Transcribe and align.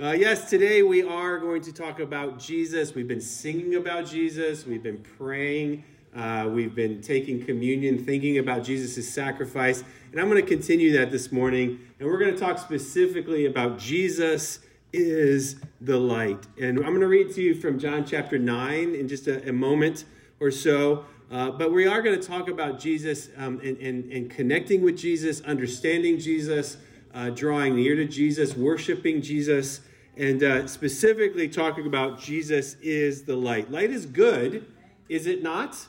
Uh, 0.00 0.12
yes, 0.12 0.48
today 0.48 0.82
we 0.82 1.02
are 1.02 1.36
going 1.36 1.60
to 1.60 1.74
talk 1.74 2.00
about 2.00 2.38
Jesus. 2.38 2.94
We've 2.94 3.06
been 3.06 3.20
singing 3.20 3.74
about 3.74 4.06
Jesus, 4.06 4.64
we've 4.64 4.82
been 4.82 5.04
praying, 5.18 5.84
uh, 6.16 6.48
we've 6.50 6.74
been 6.74 7.02
taking 7.02 7.44
communion, 7.44 8.02
thinking 8.02 8.38
about 8.38 8.64
Jesus' 8.64 9.06
sacrifice. 9.12 9.84
And 10.10 10.18
I'm 10.18 10.30
going 10.30 10.40
to 10.40 10.48
continue 10.48 10.96
that 10.96 11.10
this 11.10 11.30
morning. 11.30 11.80
And 11.98 12.08
we're 12.08 12.16
going 12.16 12.32
to 12.32 12.40
talk 12.40 12.58
specifically 12.58 13.44
about 13.44 13.78
Jesus 13.78 14.60
is 14.94 15.56
the 15.82 15.98
light. 15.98 16.46
And 16.58 16.78
I'm 16.78 16.94
going 16.94 17.00
to 17.00 17.06
read 17.06 17.34
to 17.34 17.42
you 17.42 17.54
from 17.54 17.78
John 17.78 18.06
chapter 18.06 18.38
9 18.38 18.94
in 18.94 19.06
just 19.06 19.26
a, 19.26 19.46
a 19.50 19.52
moment 19.52 20.06
or 20.40 20.50
so. 20.50 21.04
Uh, 21.30 21.50
but 21.50 21.74
we 21.74 21.86
are 21.86 22.00
going 22.00 22.18
to 22.18 22.26
talk 22.26 22.48
about 22.48 22.80
Jesus 22.80 23.28
um, 23.36 23.60
and, 23.62 23.76
and, 23.76 24.10
and 24.10 24.30
connecting 24.30 24.80
with 24.80 24.96
Jesus, 24.96 25.42
understanding 25.42 26.18
Jesus, 26.18 26.78
uh, 27.12 27.28
drawing 27.28 27.76
near 27.76 27.96
to 27.96 28.06
Jesus, 28.06 28.56
worshiping 28.56 29.20
Jesus 29.20 29.82
and 30.16 30.42
uh, 30.42 30.66
specifically 30.66 31.48
talking 31.48 31.86
about 31.86 32.20
Jesus 32.20 32.74
is 32.82 33.24
the 33.24 33.36
light. 33.36 33.70
Light 33.70 33.90
is 33.90 34.06
good, 34.06 34.66
is 35.08 35.26
it 35.26 35.42
not? 35.42 35.86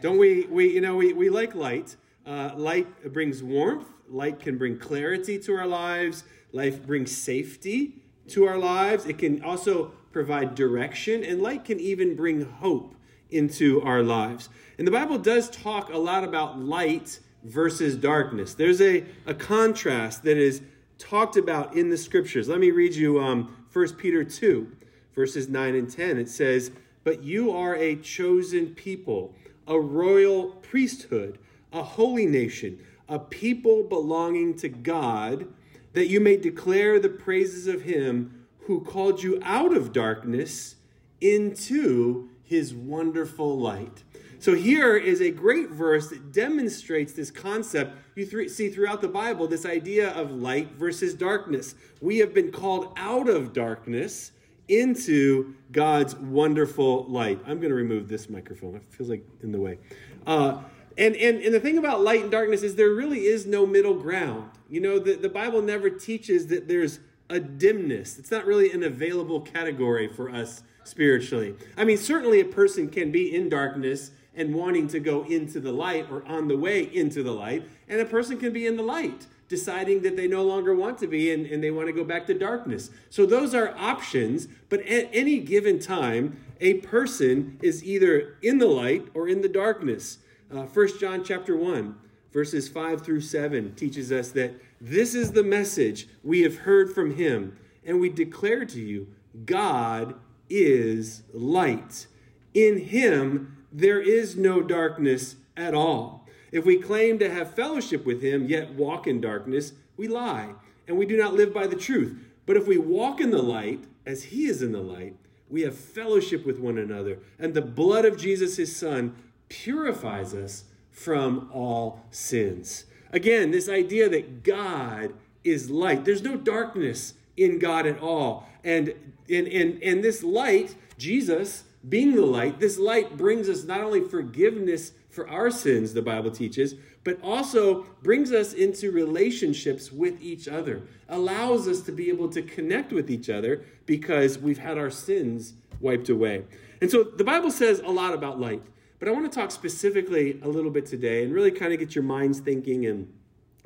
Don't 0.00 0.18
we, 0.18 0.46
we 0.46 0.72
you 0.72 0.80
know, 0.80 0.96
we, 0.96 1.12
we 1.12 1.30
like 1.30 1.54
light. 1.54 1.96
Uh, 2.26 2.52
light 2.56 3.12
brings 3.12 3.42
warmth, 3.42 3.86
light 4.08 4.40
can 4.40 4.58
bring 4.58 4.78
clarity 4.78 5.38
to 5.38 5.54
our 5.54 5.66
lives, 5.66 6.24
life 6.52 6.86
brings 6.86 7.16
safety 7.16 8.02
to 8.28 8.46
our 8.46 8.58
lives. 8.58 9.06
It 9.06 9.18
can 9.18 9.42
also 9.42 9.92
provide 10.12 10.54
direction, 10.54 11.24
and 11.24 11.40
light 11.40 11.64
can 11.64 11.80
even 11.80 12.16
bring 12.16 12.44
hope 12.44 12.94
into 13.30 13.80
our 13.82 14.02
lives. 14.02 14.48
And 14.78 14.86
the 14.86 14.92
Bible 14.92 15.18
does 15.18 15.48
talk 15.50 15.92
a 15.92 15.98
lot 15.98 16.24
about 16.24 16.58
light 16.58 17.20
versus 17.44 17.96
darkness. 17.96 18.54
There's 18.54 18.80
a, 18.80 19.04
a 19.26 19.34
contrast 19.34 20.24
that 20.24 20.36
is 20.36 20.62
talked 20.98 21.36
about 21.36 21.74
in 21.74 21.90
the 21.90 21.96
scriptures. 21.96 22.48
Let 22.48 22.60
me 22.60 22.70
read 22.70 22.94
you 22.94 23.20
um, 23.20 23.56
1 23.72 23.94
Peter 23.94 24.24
2, 24.24 24.76
verses 25.14 25.48
9 25.48 25.74
and 25.76 25.90
10, 25.90 26.18
it 26.18 26.28
says, 26.28 26.72
But 27.04 27.22
you 27.22 27.52
are 27.52 27.76
a 27.76 27.96
chosen 27.96 28.74
people, 28.74 29.34
a 29.66 29.78
royal 29.78 30.50
priesthood, 30.62 31.38
a 31.72 31.82
holy 31.82 32.26
nation, 32.26 32.80
a 33.08 33.18
people 33.18 33.84
belonging 33.84 34.56
to 34.56 34.68
God, 34.68 35.46
that 35.92 36.08
you 36.08 36.20
may 36.20 36.36
declare 36.36 36.98
the 36.98 37.08
praises 37.08 37.68
of 37.68 37.82
him 37.82 38.46
who 38.60 38.80
called 38.80 39.22
you 39.22 39.40
out 39.42 39.76
of 39.76 39.92
darkness 39.92 40.76
into 41.20 42.28
his 42.42 42.74
wonderful 42.74 43.58
light. 43.58 44.02
So 44.40 44.54
here 44.54 44.96
is 44.96 45.20
a 45.20 45.30
great 45.30 45.68
verse 45.68 46.08
that 46.08 46.32
demonstrates 46.32 47.12
this 47.12 47.30
concept 47.30 47.94
you 48.14 48.24
th- 48.24 48.50
see 48.50 48.70
throughout 48.70 49.02
the 49.02 49.08
Bible 49.08 49.46
this 49.46 49.66
idea 49.66 50.10
of 50.12 50.30
light 50.30 50.72
versus 50.72 51.12
darkness. 51.12 51.74
We 52.00 52.18
have 52.18 52.32
been 52.32 52.50
called 52.50 52.94
out 52.96 53.28
of 53.28 53.52
darkness 53.52 54.32
into 54.68 55.54
God's 55.72 56.16
wonderful 56.16 57.04
light. 57.04 57.38
I'm 57.46 57.58
going 57.58 57.68
to 57.68 57.74
remove 57.74 58.08
this 58.08 58.30
microphone. 58.30 58.76
It 58.76 58.82
feels 58.88 59.10
like 59.10 59.26
in 59.42 59.52
the 59.52 59.60
way. 59.60 59.78
Uh, 60.26 60.62
and, 60.96 61.14
and, 61.16 61.42
and 61.42 61.54
the 61.54 61.60
thing 61.60 61.76
about 61.76 62.00
light 62.00 62.22
and 62.22 62.30
darkness 62.30 62.62
is 62.62 62.76
there 62.76 62.90
really 62.90 63.26
is 63.26 63.44
no 63.44 63.66
middle 63.66 63.94
ground. 63.94 64.50
You 64.70 64.80
know, 64.80 64.98
the, 64.98 65.16
the 65.16 65.28
Bible 65.28 65.60
never 65.60 65.90
teaches 65.90 66.46
that 66.46 66.66
there's 66.66 67.00
a 67.28 67.40
dimness. 67.40 68.18
It's 68.18 68.30
not 68.30 68.46
really 68.46 68.72
an 68.72 68.84
available 68.84 69.42
category 69.42 70.08
for 70.08 70.30
us 70.30 70.62
spiritually. 70.84 71.56
I 71.76 71.84
mean, 71.84 71.98
certainly 71.98 72.40
a 72.40 72.44
person 72.46 72.88
can 72.88 73.12
be 73.12 73.34
in 73.34 73.50
darkness 73.50 74.12
and 74.34 74.54
wanting 74.54 74.88
to 74.88 75.00
go 75.00 75.24
into 75.24 75.60
the 75.60 75.72
light 75.72 76.06
or 76.10 76.24
on 76.26 76.48
the 76.48 76.56
way 76.56 76.82
into 76.82 77.22
the 77.22 77.32
light. 77.32 77.68
And 77.88 78.00
a 78.00 78.04
person 78.04 78.38
can 78.38 78.52
be 78.52 78.66
in 78.66 78.76
the 78.76 78.82
light, 78.82 79.26
deciding 79.48 80.02
that 80.02 80.16
they 80.16 80.28
no 80.28 80.44
longer 80.44 80.74
want 80.74 80.98
to 80.98 81.06
be 81.06 81.32
and, 81.32 81.46
and 81.46 81.62
they 81.62 81.70
want 81.70 81.88
to 81.88 81.92
go 81.92 82.04
back 82.04 82.26
to 82.26 82.34
darkness. 82.34 82.90
So 83.10 83.26
those 83.26 83.54
are 83.54 83.74
options, 83.76 84.48
but 84.68 84.80
at 84.82 85.08
any 85.12 85.38
given 85.40 85.78
time, 85.78 86.40
a 86.60 86.74
person 86.74 87.58
is 87.62 87.82
either 87.82 88.36
in 88.42 88.58
the 88.58 88.66
light 88.66 89.08
or 89.14 89.28
in 89.28 89.40
the 89.40 89.48
darkness. 89.48 90.18
Uh, 90.52 90.62
1 90.62 90.98
John 90.98 91.24
chapter 91.24 91.56
1, 91.56 91.96
verses 92.32 92.68
5 92.68 93.02
through 93.02 93.22
7 93.22 93.74
teaches 93.74 94.12
us 94.12 94.30
that 94.32 94.54
this 94.80 95.14
is 95.14 95.32
the 95.32 95.42
message 95.42 96.08
we 96.22 96.42
have 96.42 96.58
heard 96.58 96.92
from 96.92 97.16
him, 97.16 97.56
and 97.84 98.00
we 98.00 98.08
declare 98.08 98.64
to 98.64 98.80
you 98.80 99.08
God 99.44 100.14
is 100.48 101.22
light. 101.32 102.06
In 102.54 102.78
him, 102.78 103.59
there 103.72 104.00
is 104.00 104.36
no 104.36 104.62
darkness 104.62 105.36
at 105.56 105.74
all. 105.74 106.26
If 106.52 106.64
we 106.64 106.78
claim 106.78 107.18
to 107.18 107.32
have 107.32 107.54
fellowship 107.54 108.04
with 108.04 108.22
him, 108.22 108.46
yet 108.46 108.74
walk 108.74 109.06
in 109.06 109.20
darkness, 109.20 109.72
we 109.96 110.08
lie, 110.08 110.54
and 110.88 110.98
we 110.98 111.06
do 111.06 111.16
not 111.16 111.34
live 111.34 111.54
by 111.54 111.66
the 111.66 111.76
truth. 111.76 112.18
But 112.46 112.56
if 112.56 112.66
we 112.66 112.78
walk 112.78 113.20
in 113.20 113.30
the 113.30 113.42
light, 113.42 113.84
as 114.04 114.24
he 114.24 114.46
is 114.46 114.62
in 114.62 114.72
the 114.72 114.80
light, 114.80 115.14
we 115.48 115.62
have 115.62 115.76
fellowship 115.76 116.44
with 116.44 116.58
one 116.58 116.78
another, 116.78 117.18
and 117.38 117.54
the 117.54 117.62
blood 117.62 118.04
of 118.04 118.16
Jesus, 118.16 118.56
his 118.56 118.74
son, 118.74 119.14
purifies 119.48 120.34
us 120.34 120.64
from 120.90 121.48
all 121.52 122.04
sins. 122.10 122.84
Again, 123.12 123.50
this 123.50 123.68
idea 123.68 124.08
that 124.08 124.42
God 124.42 125.14
is 125.42 125.70
light. 125.70 126.04
There's 126.04 126.22
no 126.22 126.36
darkness 126.36 127.14
in 127.36 127.58
God 127.58 127.86
at 127.86 128.00
all. 128.00 128.48
And, 128.62 128.94
and, 129.28 129.48
and, 129.48 129.82
and 129.82 130.04
this 130.04 130.22
light, 130.22 130.74
Jesus, 130.98 131.64
being 131.88 132.14
the 132.14 132.26
light, 132.26 132.60
this 132.60 132.78
light 132.78 133.16
brings 133.16 133.48
us 133.48 133.64
not 133.64 133.80
only 133.80 134.02
forgiveness 134.02 134.92
for 135.08 135.28
our 135.28 135.50
sins, 135.50 135.94
the 135.94 136.02
Bible 136.02 136.30
teaches, 136.30 136.74
but 137.04 137.18
also 137.22 137.86
brings 138.02 138.32
us 138.32 138.52
into 138.52 138.90
relationships 138.90 139.90
with 139.90 140.20
each 140.20 140.46
other, 140.46 140.82
allows 141.08 141.66
us 141.66 141.80
to 141.82 141.92
be 141.92 142.10
able 142.10 142.28
to 142.28 142.42
connect 142.42 142.92
with 142.92 143.10
each 143.10 143.30
other 143.30 143.64
because 143.86 144.38
we've 144.38 144.58
had 144.58 144.76
our 144.76 144.90
sins 144.90 145.54
wiped 145.80 146.10
away. 146.10 146.44
And 146.80 146.90
so 146.90 147.02
the 147.02 147.24
Bible 147.24 147.50
says 147.50 147.80
a 147.80 147.90
lot 147.90 148.12
about 148.12 148.38
light, 148.38 148.62
but 148.98 149.08
I 149.08 149.12
want 149.12 149.30
to 149.30 149.38
talk 149.38 149.50
specifically 149.50 150.38
a 150.42 150.48
little 150.48 150.70
bit 150.70 150.86
today 150.86 151.24
and 151.24 151.32
really 151.32 151.50
kind 151.50 151.72
of 151.72 151.78
get 151.78 151.94
your 151.94 152.04
minds 152.04 152.40
thinking 152.40 152.86
and 152.86 153.10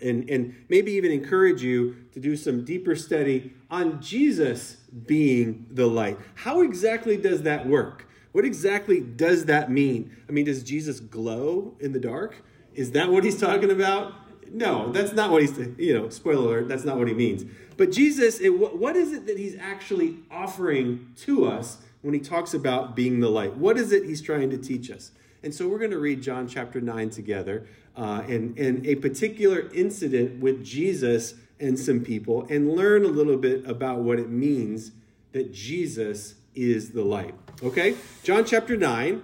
and, 0.02 0.28
and 0.28 0.54
maybe 0.68 0.92
even 0.92 1.10
encourage 1.10 1.62
you 1.62 1.96
to 2.12 2.20
do 2.20 2.36
some 2.36 2.64
deeper 2.64 2.94
study 2.96 3.52
on 3.70 4.00
Jesus 4.00 4.76
being 5.06 5.66
the 5.70 5.86
light. 5.86 6.18
How 6.34 6.62
exactly 6.62 7.16
does 7.16 7.42
that 7.42 7.66
work? 7.66 8.06
What 8.32 8.44
exactly 8.44 9.00
does 9.00 9.46
that 9.46 9.70
mean? 9.70 10.16
I 10.28 10.32
mean, 10.32 10.44
does 10.44 10.62
Jesus 10.62 11.00
glow 11.00 11.76
in 11.80 11.92
the 11.92 12.00
dark? 12.00 12.42
Is 12.74 12.92
that 12.92 13.10
what 13.10 13.24
he's 13.24 13.38
talking 13.38 13.70
about? 13.70 14.12
No, 14.50 14.92
that's 14.92 15.12
not 15.12 15.30
what 15.30 15.42
he's, 15.42 15.56
you 15.78 15.94
know, 15.94 16.08
spoiler 16.08 16.58
alert, 16.58 16.68
that's 16.68 16.84
not 16.84 16.98
what 16.98 17.08
he 17.08 17.14
means. 17.14 17.44
But 17.76 17.90
Jesus, 17.90 18.40
it, 18.40 18.50
what 18.50 18.96
is 18.96 19.12
it 19.12 19.26
that 19.26 19.38
he's 19.38 19.56
actually 19.58 20.18
offering 20.30 21.12
to 21.18 21.44
us 21.46 21.78
when 22.02 22.14
he 22.14 22.20
talks 22.20 22.54
about 22.54 22.94
being 22.94 23.20
the 23.20 23.28
light? 23.28 23.56
What 23.56 23.76
is 23.76 23.92
it 23.92 24.04
he's 24.04 24.22
trying 24.22 24.50
to 24.50 24.58
teach 24.58 24.90
us? 24.90 25.12
And 25.42 25.54
so 25.54 25.68
we're 25.68 25.78
going 25.78 25.90
to 25.90 25.98
read 25.98 26.22
John 26.22 26.48
chapter 26.48 26.80
9 26.80 27.10
together 27.10 27.66
uh, 27.96 28.22
and, 28.28 28.58
and 28.58 28.86
a 28.86 28.96
particular 28.96 29.70
incident 29.72 30.40
with 30.40 30.64
Jesus 30.64 31.34
and 31.60 31.78
some 31.78 32.00
people 32.00 32.46
and 32.50 32.72
learn 32.72 33.04
a 33.04 33.08
little 33.08 33.36
bit 33.36 33.64
about 33.66 34.00
what 34.00 34.18
it 34.18 34.28
means 34.28 34.92
that 35.32 35.52
Jesus 35.52 36.34
is 36.54 36.90
the 36.90 37.04
light. 37.04 37.34
Okay? 37.62 37.96
John 38.22 38.44
chapter 38.44 38.76
9, 38.76 39.22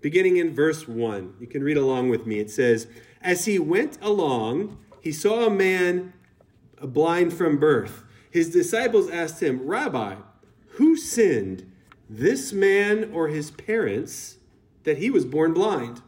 beginning 0.00 0.36
in 0.36 0.54
verse 0.54 0.86
1. 0.86 1.34
You 1.40 1.46
can 1.46 1.62
read 1.62 1.76
along 1.76 2.08
with 2.08 2.26
me. 2.26 2.38
It 2.38 2.50
says, 2.50 2.86
As 3.20 3.44
he 3.44 3.58
went 3.58 3.98
along, 4.00 4.78
he 5.00 5.12
saw 5.12 5.46
a 5.46 5.50
man 5.50 6.12
blind 6.80 7.32
from 7.32 7.58
birth. 7.58 8.04
His 8.30 8.50
disciples 8.50 9.08
asked 9.10 9.42
him, 9.42 9.66
Rabbi, 9.66 10.16
who 10.70 10.96
sinned, 10.96 11.70
this 12.08 12.52
man 12.52 13.10
or 13.12 13.28
his 13.28 13.50
parents, 13.50 14.38
that 14.82 14.98
he 14.98 15.10
was 15.10 15.24
born 15.24 15.54
blind? 15.54 16.02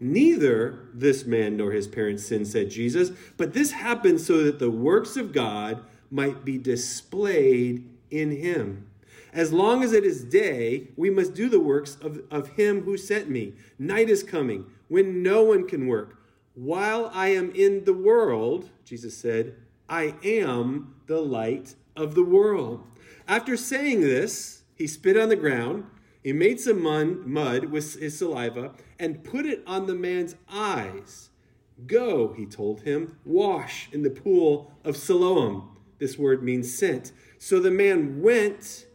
Neither 0.00 0.88
this 0.94 1.26
man 1.26 1.58
nor 1.58 1.72
his 1.72 1.86
parents 1.86 2.26
sinned, 2.26 2.48
said 2.48 2.70
Jesus, 2.70 3.12
but 3.36 3.52
this 3.52 3.72
happened 3.72 4.20
so 4.20 4.42
that 4.44 4.58
the 4.58 4.70
works 4.70 5.16
of 5.16 5.32
God 5.32 5.84
might 6.10 6.44
be 6.44 6.56
displayed 6.56 7.86
in 8.10 8.30
him. 8.30 8.86
As 9.32 9.52
long 9.52 9.84
as 9.84 9.92
it 9.92 10.04
is 10.04 10.24
day, 10.24 10.88
we 10.96 11.10
must 11.10 11.34
do 11.34 11.48
the 11.48 11.60
works 11.60 11.96
of, 12.00 12.22
of 12.30 12.48
him 12.48 12.82
who 12.82 12.96
sent 12.96 13.28
me. 13.28 13.52
Night 13.78 14.08
is 14.08 14.22
coming 14.22 14.64
when 14.88 15.22
no 15.22 15.44
one 15.44 15.68
can 15.68 15.86
work. 15.86 16.16
While 16.54 17.10
I 17.14 17.28
am 17.28 17.52
in 17.52 17.84
the 17.84 17.94
world, 17.94 18.70
Jesus 18.84 19.16
said, 19.16 19.54
I 19.88 20.14
am 20.24 20.94
the 21.06 21.20
light 21.20 21.74
of 21.94 22.14
the 22.14 22.24
world. 22.24 22.84
After 23.28 23.56
saying 23.56 24.00
this, 24.00 24.62
he 24.74 24.86
spit 24.86 25.16
on 25.16 25.28
the 25.28 25.36
ground 25.36 25.84
he 26.22 26.32
made 26.32 26.60
some 26.60 26.82
mud 26.82 27.66
with 27.66 27.98
his 27.98 28.18
saliva 28.18 28.72
and 28.98 29.24
put 29.24 29.46
it 29.46 29.62
on 29.66 29.86
the 29.86 29.94
man's 29.94 30.36
eyes. 30.50 31.30
Go, 31.86 32.34
he 32.34 32.44
told 32.44 32.82
him, 32.82 33.16
wash 33.24 33.88
in 33.92 34.02
the 34.02 34.10
pool 34.10 34.72
of 34.84 34.96
Siloam. 34.96 35.76
This 35.98 36.18
word 36.18 36.42
means 36.42 36.76
sent. 36.76 37.12
So 37.38 37.58
the 37.58 37.70
man 37.70 38.20
went 38.20 38.86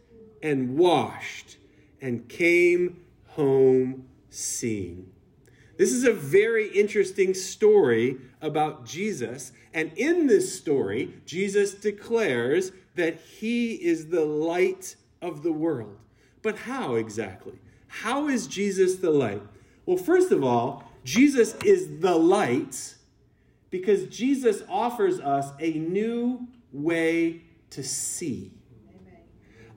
and 0.42 0.76
washed 0.76 1.56
and 2.00 2.28
came 2.28 3.00
home 3.28 4.06
seeing. 4.30 5.10
This 5.78 5.92
is 5.92 6.04
a 6.04 6.12
very 6.12 6.68
interesting 6.68 7.34
story 7.34 8.18
about 8.40 8.86
Jesus. 8.86 9.52
And 9.74 9.92
in 9.96 10.26
this 10.26 10.56
story, 10.56 11.14
Jesus 11.26 11.74
declares 11.74 12.72
that 12.94 13.20
he 13.20 13.74
is 13.74 14.06
the 14.08 14.24
light 14.24 14.96
of 15.20 15.42
the 15.42 15.52
world. 15.52 15.98
But 16.46 16.58
how 16.58 16.94
exactly? 16.94 17.58
How 17.88 18.28
is 18.28 18.46
Jesus 18.46 18.98
the 18.98 19.10
light? 19.10 19.42
Well, 19.84 19.96
first 19.96 20.30
of 20.30 20.44
all, 20.44 20.84
Jesus 21.02 21.56
is 21.64 21.98
the 21.98 22.14
light 22.14 22.94
because 23.68 24.06
Jesus 24.06 24.62
offers 24.68 25.18
us 25.18 25.50
a 25.58 25.72
new 25.72 26.46
way 26.70 27.42
to 27.70 27.82
see. 27.82 28.52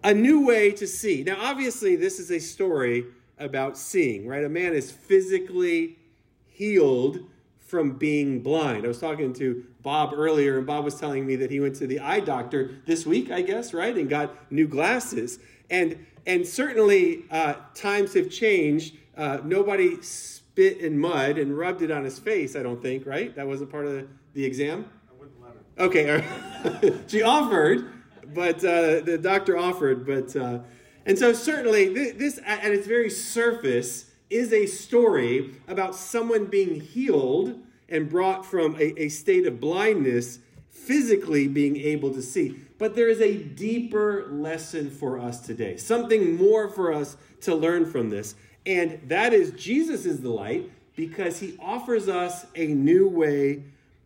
A 0.04 0.13
new 0.13 0.45
way 0.45 0.71
to 0.74 0.86
see. 0.86 1.24
Now, 1.24 1.38
obviously, 1.39 1.95
this 1.95 2.19
is 2.19 2.30
a 2.30 2.38
story 2.38 3.06
about 3.39 3.75
seeing, 3.75 4.27
right? 4.27 4.44
A 4.44 4.50
man 4.50 4.74
is 4.74 4.92
physically 4.92 5.98
healed 6.45 7.18
from 7.57 7.98
being 7.98 8.44
blind. 8.44 8.86
I 8.86 8.89
was 8.89 9.00
talking 9.00 9.33
to 9.33 9.66
Bob 9.81 10.13
earlier, 10.13 10.60
and 10.60 10.68
Bob 10.68 10.86
was 10.86 11.00
telling 11.00 11.25
me 11.25 11.36
that 11.38 11.50
he 11.50 11.60
went 11.60 11.77
to 11.77 11.88
the 11.88 12.00
eye 12.00 12.19
doctor 12.19 12.75
this 12.86 13.07
week, 13.07 13.31
I 13.31 13.42
guess, 13.42 13.74
right, 13.74 13.98
and 13.98 14.07
got 14.07 14.51
new 14.51 14.68
glasses. 14.68 15.39
And 15.69 16.06
and 16.25 16.45
certainly 16.45 17.25
uh, 17.31 17.56
times 17.74 18.13
have 18.13 18.30
changed. 18.30 18.95
Uh, 19.18 19.39
nobody 19.44 20.01
spit 20.01 20.77
in 20.77 20.98
mud 20.98 21.38
and 21.38 21.57
rubbed 21.57 21.81
it 21.81 21.92
on 21.92 22.04
his 22.04 22.19
face. 22.19 22.56
I 22.56 22.63
don't 22.63 22.81
think, 22.81 23.06
right? 23.06 23.36
That 23.36 23.48
wasn't 23.48 23.71
part 23.71 23.86
of 23.86 23.94
the, 23.94 24.07
the 24.33 24.45
exam. 24.45 24.86
I 25.10 25.13
wouldn't 25.19 25.42
let 25.42 25.51
her. 25.51 25.83
Okay, 25.86 27.04
she 27.07 27.21
offered, 27.24 27.92
but 28.33 28.57
uh, 28.57 29.00
the 29.01 29.18
doctor 29.21 29.57
offered, 29.57 30.06
but 30.06 30.36
uh, 30.36 30.60
and 31.06 31.18
so 31.18 31.33
certainly 31.33 32.12
this 32.13 32.39
at 32.45 32.71
its 32.71 32.88
very 32.88 33.10
surface 33.10 34.12
is 34.30 34.54
a 34.54 34.68
story 34.68 35.56
about 35.68 35.95
someone 35.95 36.45
being 36.45 36.80
healed 36.80 37.60
and 37.88 38.10
brought 38.10 38.45
from 38.45 38.75
a, 38.75 39.01
a 39.01 39.10
state 39.10 39.48
of 39.48 39.60
blindness, 39.60 40.39
physically 40.69 41.48
being 41.48 41.77
able 41.77 42.13
to 42.13 42.21
see. 42.21 42.60
But 42.79 42.95
there 42.95 43.09
is 43.09 43.21
a 43.21 43.35
deeper 43.35 44.27
lesson 44.31 44.89
for 44.89 45.19
us 45.19 45.41
today, 45.41 45.77
something 45.77 46.35
more 46.35 46.69
for 46.69 46.91
us 46.93 47.17
to 47.41 47.53
learn 47.53 47.85
from 47.85 48.09
this. 48.09 48.35
And 48.65 48.99
that 49.07 49.33
is 49.33 49.51
Jesus 49.51 50.05
is 50.05 50.21
the 50.21 50.29
light 50.29 50.71
because 50.95 51.39
he 51.39 51.57
offers 51.61 52.07
us 52.09 52.45
a 52.55 52.67
new 52.67 53.07
way 53.07 53.63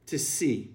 to 0.07 0.19
see. 0.19 0.71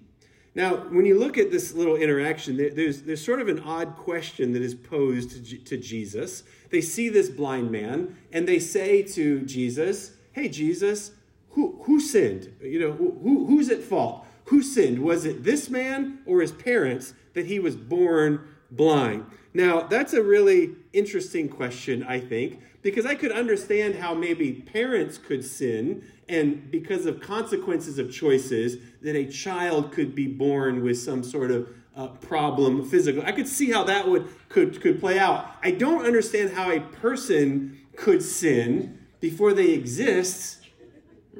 Now, 0.55 0.77
when 0.77 1.05
you 1.05 1.17
look 1.17 1.37
at 1.37 1.51
this 1.51 1.73
little 1.73 1.95
interaction, 1.95 2.57
there's, 2.57 3.03
there's 3.03 3.23
sort 3.23 3.39
of 3.39 3.47
an 3.47 3.59
odd 3.59 3.95
question 3.97 4.53
that 4.53 4.61
is 4.61 4.73
posed 4.73 5.65
to, 5.67 5.77
Jesus. 5.77 6.43
They 6.69 6.81
see 6.81 7.09
this 7.09 7.29
blind 7.29 7.69
man 7.71 8.17
and 8.31 8.47
they 8.47 8.59
say 8.59 9.03
to 9.03 9.41
Jesus, 9.41 10.11
Hey, 10.31 10.49
Jesus, 10.49 11.11
who, 11.51 11.79
who 11.83 11.99
sinned? 11.99 12.53
You 12.61 12.79
know, 12.79 12.91
who, 12.91 13.45
who's 13.45 13.69
at 13.69 13.81
fault? 13.81 14.25
Who 14.49 14.63
sinned? 14.63 14.99
Was 14.99 15.25
it 15.25 15.43
this 15.43 15.69
man 15.69 16.19
or 16.25 16.41
his 16.41 16.51
parents 16.51 17.13
that 17.35 17.45
he 17.45 17.59
was 17.59 17.75
born 17.75 18.47
blind? 18.71 19.25
Now, 19.53 19.81
that's 19.81 20.13
a 20.13 20.23
really 20.23 20.71
interesting 20.91 21.49
question, 21.49 22.03
I 22.03 22.19
think, 22.19 22.59
because 22.81 23.05
I 23.05 23.13
could 23.13 23.31
understand 23.31 23.95
how 23.95 24.15
maybe 24.15 24.53
parents 24.53 25.19
could 25.19 25.45
sin, 25.45 26.03
and 26.27 26.71
because 26.71 27.05
of 27.05 27.21
consequences 27.21 27.99
of 27.99 28.11
choices, 28.11 28.77
that 29.03 29.15
a 29.15 29.25
child 29.25 29.91
could 29.91 30.15
be 30.15 30.25
born 30.25 30.83
with 30.83 30.97
some 30.97 31.23
sort 31.23 31.51
of 31.51 31.69
uh, 31.95 32.07
problem 32.07 32.89
physical. 32.89 33.21
I 33.23 33.31
could 33.33 33.47
see 33.47 33.69
how 33.69 33.83
that 33.83 34.07
would 34.07 34.27
could 34.49 34.81
could 34.81 34.99
play 34.99 35.19
out. 35.19 35.57
I 35.61 35.71
don't 35.71 36.05
understand 36.05 36.53
how 36.53 36.71
a 36.71 36.79
person 36.79 37.77
could 37.95 38.23
sin 38.23 38.97
before 39.19 39.53
they 39.53 39.71
exist, 39.71 40.58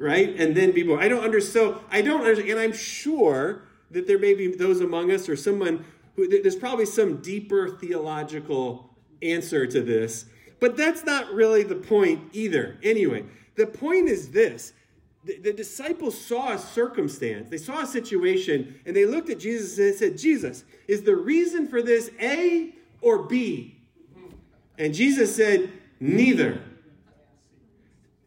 right, 0.00 0.34
and 0.40 0.56
then 0.56 0.72
be 0.72 0.82
born. 0.82 1.00
I 1.00 1.08
don't 1.08 1.22
understand. 1.22 1.52
So 1.52 1.84
I 1.90 2.02
don't 2.02 2.20
understand, 2.20 2.50
and 2.50 2.60
I'm 2.60 2.72
sure 2.72 3.62
that 3.90 4.06
there 4.06 4.18
may 4.18 4.34
be 4.34 4.54
those 4.54 4.80
among 4.80 5.12
us 5.12 5.28
or 5.28 5.36
someone 5.36 5.84
who 6.16 6.26
there's 6.26 6.56
probably 6.56 6.86
some 6.86 7.18
deeper 7.18 7.68
theological 7.68 8.96
answer 9.22 9.66
to 9.66 9.82
this, 9.82 10.24
but 10.58 10.76
that's 10.76 11.04
not 11.04 11.32
really 11.32 11.62
the 11.62 11.76
point 11.76 12.30
either. 12.32 12.78
Anyway, 12.82 13.24
the 13.56 13.66
point 13.66 14.08
is 14.08 14.30
this 14.30 14.72
the, 15.24 15.38
the, 15.38 15.52
disciples 15.52 16.18
saw 16.18 16.54
a 16.54 16.58
circumstance, 16.58 17.50
they 17.50 17.58
saw 17.58 17.82
a 17.82 17.86
situation, 17.86 18.80
and 18.86 18.96
they 18.96 19.04
looked 19.04 19.28
at 19.28 19.38
Jesus 19.38 19.78
and 19.78 19.94
said, 19.94 20.16
Jesus, 20.16 20.64
is 20.88 21.02
the 21.02 21.14
reason 21.14 21.68
for 21.68 21.82
this 21.82 22.10
A 22.20 22.74
or 23.02 23.24
B? 23.24 23.76
And 24.78 24.94
Jesus 24.94 25.36
said, 25.36 25.70
Neither. 26.00 26.62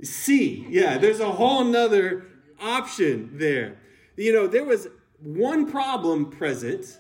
C. 0.04 0.66
Yeah, 0.70 0.98
there's 0.98 1.20
a 1.20 1.32
whole 1.32 1.64
nother 1.64 2.26
option 2.60 3.32
there. 3.34 3.78
You 4.16 4.34
know, 4.34 4.48
there 4.48 4.64
was 4.64 4.88
one 5.22 5.70
problem 5.70 6.30
present, 6.30 7.00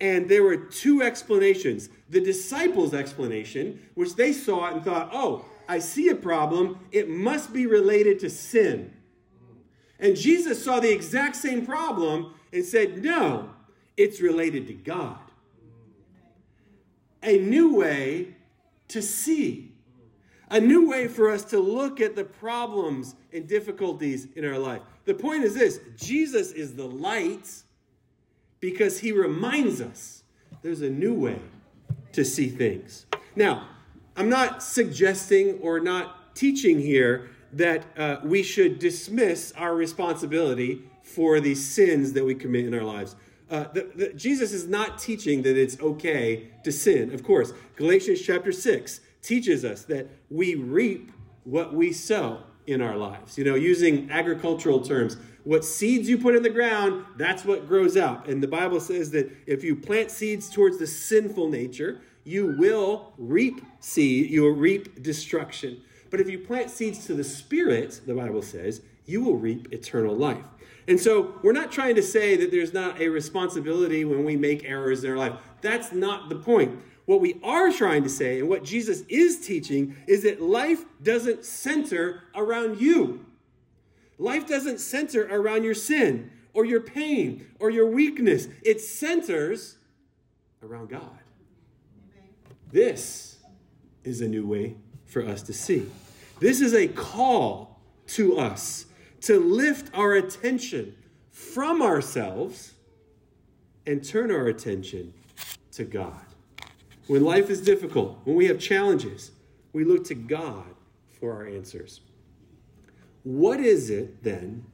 and 0.00 0.28
there 0.28 0.42
were 0.42 0.56
two 0.56 1.02
explanations. 1.02 1.88
The 2.08 2.20
disciples' 2.20 2.94
explanation, 2.94 3.80
which 3.94 4.14
they 4.14 4.32
saw 4.32 4.68
it 4.68 4.74
and 4.74 4.84
thought, 4.84 5.10
oh, 5.12 5.44
I 5.68 5.78
see 5.78 6.08
a 6.08 6.14
problem. 6.14 6.78
It 6.92 7.08
must 7.08 7.52
be 7.52 7.66
related 7.66 8.18
to 8.20 8.30
sin. 8.30 8.94
And 10.00 10.16
Jesus 10.16 10.64
saw 10.64 10.80
the 10.80 10.92
exact 10.92 11.36
same 11.36 11.66
problem 11.66 12.34
and 12.52 12.64
said, 12.64 13.02
no, 13.02 13.50
it's 13.96 14.20
related 14.20 14.66
to 14.68 14.74
God. 14.74 15.18
A 17.22 17.38
new 17.38 17.74
way 17.74 18.36
to 18.88 19.02
see. 19.02 19.67
A 20.50 20.60
new 20.60 20.88
way 20.88 21.08
for 21.08 21.30
us 21.30 21.44
to 21.46 21.58
look 21.58 22.00
at 22.00 22.16
the 22.16 22.24
problems 22.24 23.14
and 23.32 23.46
difficulties 23.46 24.28
in 24.34 24.44
our 24.44 24.58
life. 24.58 24.80
The 25.04 25.14
point 25.14 25.44
is 25.44 25.54
this 25.54 25.80
Jesus 25.96 26.52
is 26.52 26.74
the 26.74 26.86
light 26.86 27.48
because 28.60 28.98
he 29.00 29.12
reminds 29.12 29.80
us 29.80 30.22
there's 30.62 30.82
a 30.82 30.90
new 30.90 31.14
way 31.14 31.40
to 32.12 32.24
see 32.24 32.48
things. 32.48 33.06
Now, 33.36 33.68
I'm 34.16 34.28
not 34.28 34.62
suggesting 34.62 35.58
or 35.60 35.80
not 35.80 36.34
teaching 36.34 36.78
here 36.78 37.30
that 37.52 37.84
uh, 37.96 38.16
we 38.24 38.42
should 38.42 38.78
dismiss 38.78 39.52
our 39.56 39.74
responsibility 39.74 40.82
for 41.02 41.40
the 41.40 41.54
sins 41.54 42.12
that 42.12 42.24
we 42.24 42.34
commit 42.34 42.66
in 42.66 42.74
our 42.74 42.82
lives. 42.82 43.16
Uh, 43.50 43.64
the, 43.72 43.90
the, 43.94 44.12
Jesus 44.12 44.52
is 44.52 44.66
not 44.66 44.98
teaching 44.98 45.42
that 45.42 45.56
it's 45.56 45.80
okay 45.80 46.48
to 46.64 46.72
sin. 46.72 47.14
Of 47.14 47.22
course, 47.22 47.52
Galatians 47.76 48.20
chapter 48.20 48.52
6 48.52 49.00
teaches 49.28 49.64
us 49.64 49.84
that 49.84 50.08
we 50.30 50.54
reap 50.54 51.12
what 51.44 51.74
we 51.74 51.92
sow 51.92 52.42
in 52.66 52.80
our 52.80 52.96
lives. 52.96 53.36
You 53.36 53.44
know, 53.44 53.54
using 53.54 54.10
agricultural 54.10 54.80
terms, 54.80 55.18
what 55.44 55.64
seeds 55.64 56.08
you 56.08 56.18
put 56.18 56.34
in 56.34 56.42
the 56.42 56.50
ground, 56.50 57.04
that's 57.16 57.44
what 57.44 57.68
grows 57.68 57.96
out. 57.96 58.28
And 58.28 58.42
the 58.42 58.48
Bible 58.48 58.80
says 58.80 59.10
that 59.12 59.30
if 59.46 59.62
you 59.62 59.76
plant 59.76 60.10
seeds 60.10 60.50
towards 60.50 60.78
the 60.78 60.86
sinful 60.86 61.48
nature, 61.48 62.00
you 62.24 62.54
will 62.58 63.12
reap 63.16 63.60
seed, 63.80 64.30
you 64.30 64.42
will 64.42 64.50
reap 64.50 65.02
destruction. 65.02 65.80
But 66.10 66.20
if 66.20 66.28
you 66.28 66.38
plant 66.38 66.70
seeds 66.70 67.06
to 67.06 67.14
the 67.14 67.24
Spirit, 67.24 68.00
the 68.06 68.14
Bible 68.14 68.42
says, 68.42 68.82
you 69.06 69.22
will 69.22 69.36
reap 69.36 69.72
eternal 69.72 70.14
life. 70.14 70.44
And 70.86 70.98
so 70.98 71.38
we're 71.42 71.52
not 71.52 71.70
trying 71.70 71.94
to 71.96 72.02
say 72.02 72.36
that 72.36 72.50
there's 72.50 72.72
not 72.72 72.98
a 73.00 73.08
responsibility 73.08 74.04
when 74.06 74.24
we 74.24 74.36
make 74.36 74.64
errors 74.64 75.04
in 75.04 75.10
our 75.10 75.16
life. 75.16 75.34
That's 75.60 75.92
not 75.92 76.28
the 76.30 76.36
point. 76.36 76.80
What 77.08 77.22
we 77.22 77.40
are 77.42 77.72
trying 77.72 78.02
to 78.02 78.10
say, 78.10 78.38
and 78.40 78.50
what 78.50 78.64
Jesus 78.64 79.02
is 79.08 79.40
teaching, 79.40 79.96
is 80.06 80.24
that 80.24 80.42
life 80.42 80.84
doesn't 81.02 81.42
center 81.42 82.24
around 82.34 82.82
you. 82.82 83.24
Life 84.18 84.46
doesn't 84.46 84.78
center 84.78 85.26
around 85.30 85.64
your 85.64 85.72
sin 85.72 86.30
or 86.52 86.66
your 86.66 86.82
pain 86.82 87.46
or 87.60 87.70
your 87.70 87.86
weakness. 87.86 88.48
It 88.62 88.82
centers 88.82 89.78
around 90.62 90.90
God. 90.90 91.18
This 92.70 93.38
is 94.04 94.20
a 94.20 94.28
new 94.28 94.46
way 94.46 94.76
for 95.06 95.24
us 95.24 95.40
to 95.44 95.54
see. 95.54 95.86
This 96.40 96.60
is 96.60 96.74
a 96.74 96.88
call 96.88 97.80
to 98.08 98.38
us 98.38 98.84
to 99.22 99.40
lift 99.40 99.90
our 99.94 100.12
attention 100.12 100.94
from 101.30 101.80
ourselves 101.80 102.74
and 103.86 104.04
turn 104.04 104.30
our 104.30 104.48
attention 104.48 105.14
to 105.72 105.84
God. 105.84 106.27
When 107.08 107.24
life 107.24 107.48
is 107.48 107.62
difficult, 107.62 108.18
when 108.24 108.36
we 108.36 108.46
have 108.46 108.60
challenges, 108.60 109.32
we 109.72 109.82
look 109.82 110.04
to 110.04 110.14
God 110.14 110.66
for 111.18 111.32
our 111.32 111.46
answers. 111.46 112.00
What 113.24 113.60
is 113.60 113.90
it 113.90 114.22
then 114.22 114.64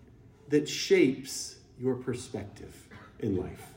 that 0.49 0.69
shapes 0.69 1.57
your 1.79 1.95
perspective 1.95 2.89
in 3.21 3.37
life? 3.37 3.75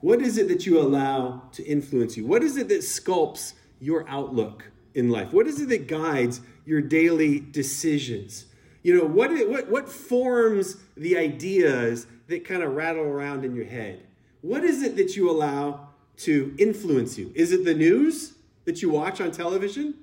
What 0.00 0.22
is 0.22 0.38
it 0.38 0.48
that 0.48 0.66
you 0.66 0.80
allow 0.80 1.42
to 1.52 1.64
influence 1.64 2.16
you? 2.16 2.26
What 2.26 2.42
is 2.42 2.56
it 2.56 2.68
that 2.68 2.80
sculpts 2.80 3.52
your 3.78 4.08
outlook 4.08 4.64
in 4.94 5.10
life? 5.10 5.32
What 5.32 5.46
is 5.46 5.60
it 5.60 5.68
that 5.68 5.86
guides 5.86 6.40
your 6.64 6.80
daily 6.80 7.40
decisions? 7.40 8.46
You 8.82 8.96
know, 8.96 9.04
what, 9.04 9.30
what, 9.48 9.70
what 9.70 9.88
forms 9.88 10.78
the 10.96 11.18
ideas 11.18 12.06
that 12.28 12.46
kind 12.46 12.62
of 12.62 12.74
rattle 12.74 13.04
around 13.04 13.44
in 13.44 13.54
your 13.54 13.66
head? 13.66 14.06
What 14.40 14.64
is 14.64 14.82
it 14.82 14.96
that 14.96 15.14
you 15.14 15.30
allow 15.30 15.88
to 16.18 16.54
influence 16.58 17.18
you? 17.18 17.32
Is 17.34 17.52
it 17.52 17.64
the 17.64 17.74
news 17.74 18.34
that 18.64 18.82
you 18.82 18.90
watch 18.90 19.20
on 19.20 19.30
television? 19.30 19.94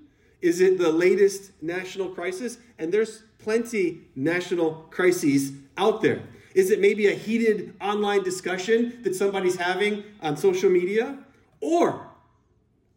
Is 0.42 0.62
it 0.62 0.78
the 0.78 0.92
latest 0.92 1.52
national 1.62 2.10
crisis? 2.10 2.58
And 2.78 2.94
there's 2.94 3.24
plenty 3.40 4.02
national 4.16 4.88
crises 4.90 5.54
out 5.78 6.02
there. 6.02 6.22
Is 6.56 6.72
it 6.72 6.80
maybe 6.80 7.08
a 7.08 7.14
heated 7.14 7.76
online 7.80 8.24
discussion 8.24 9.00
that 9.04 9.16
somebody's 9.16 9.56
having 9.56 10.04
on 10.22 10.36
social 10.38 10.70
media? 10.70 11.20
Or, 11.62 12.08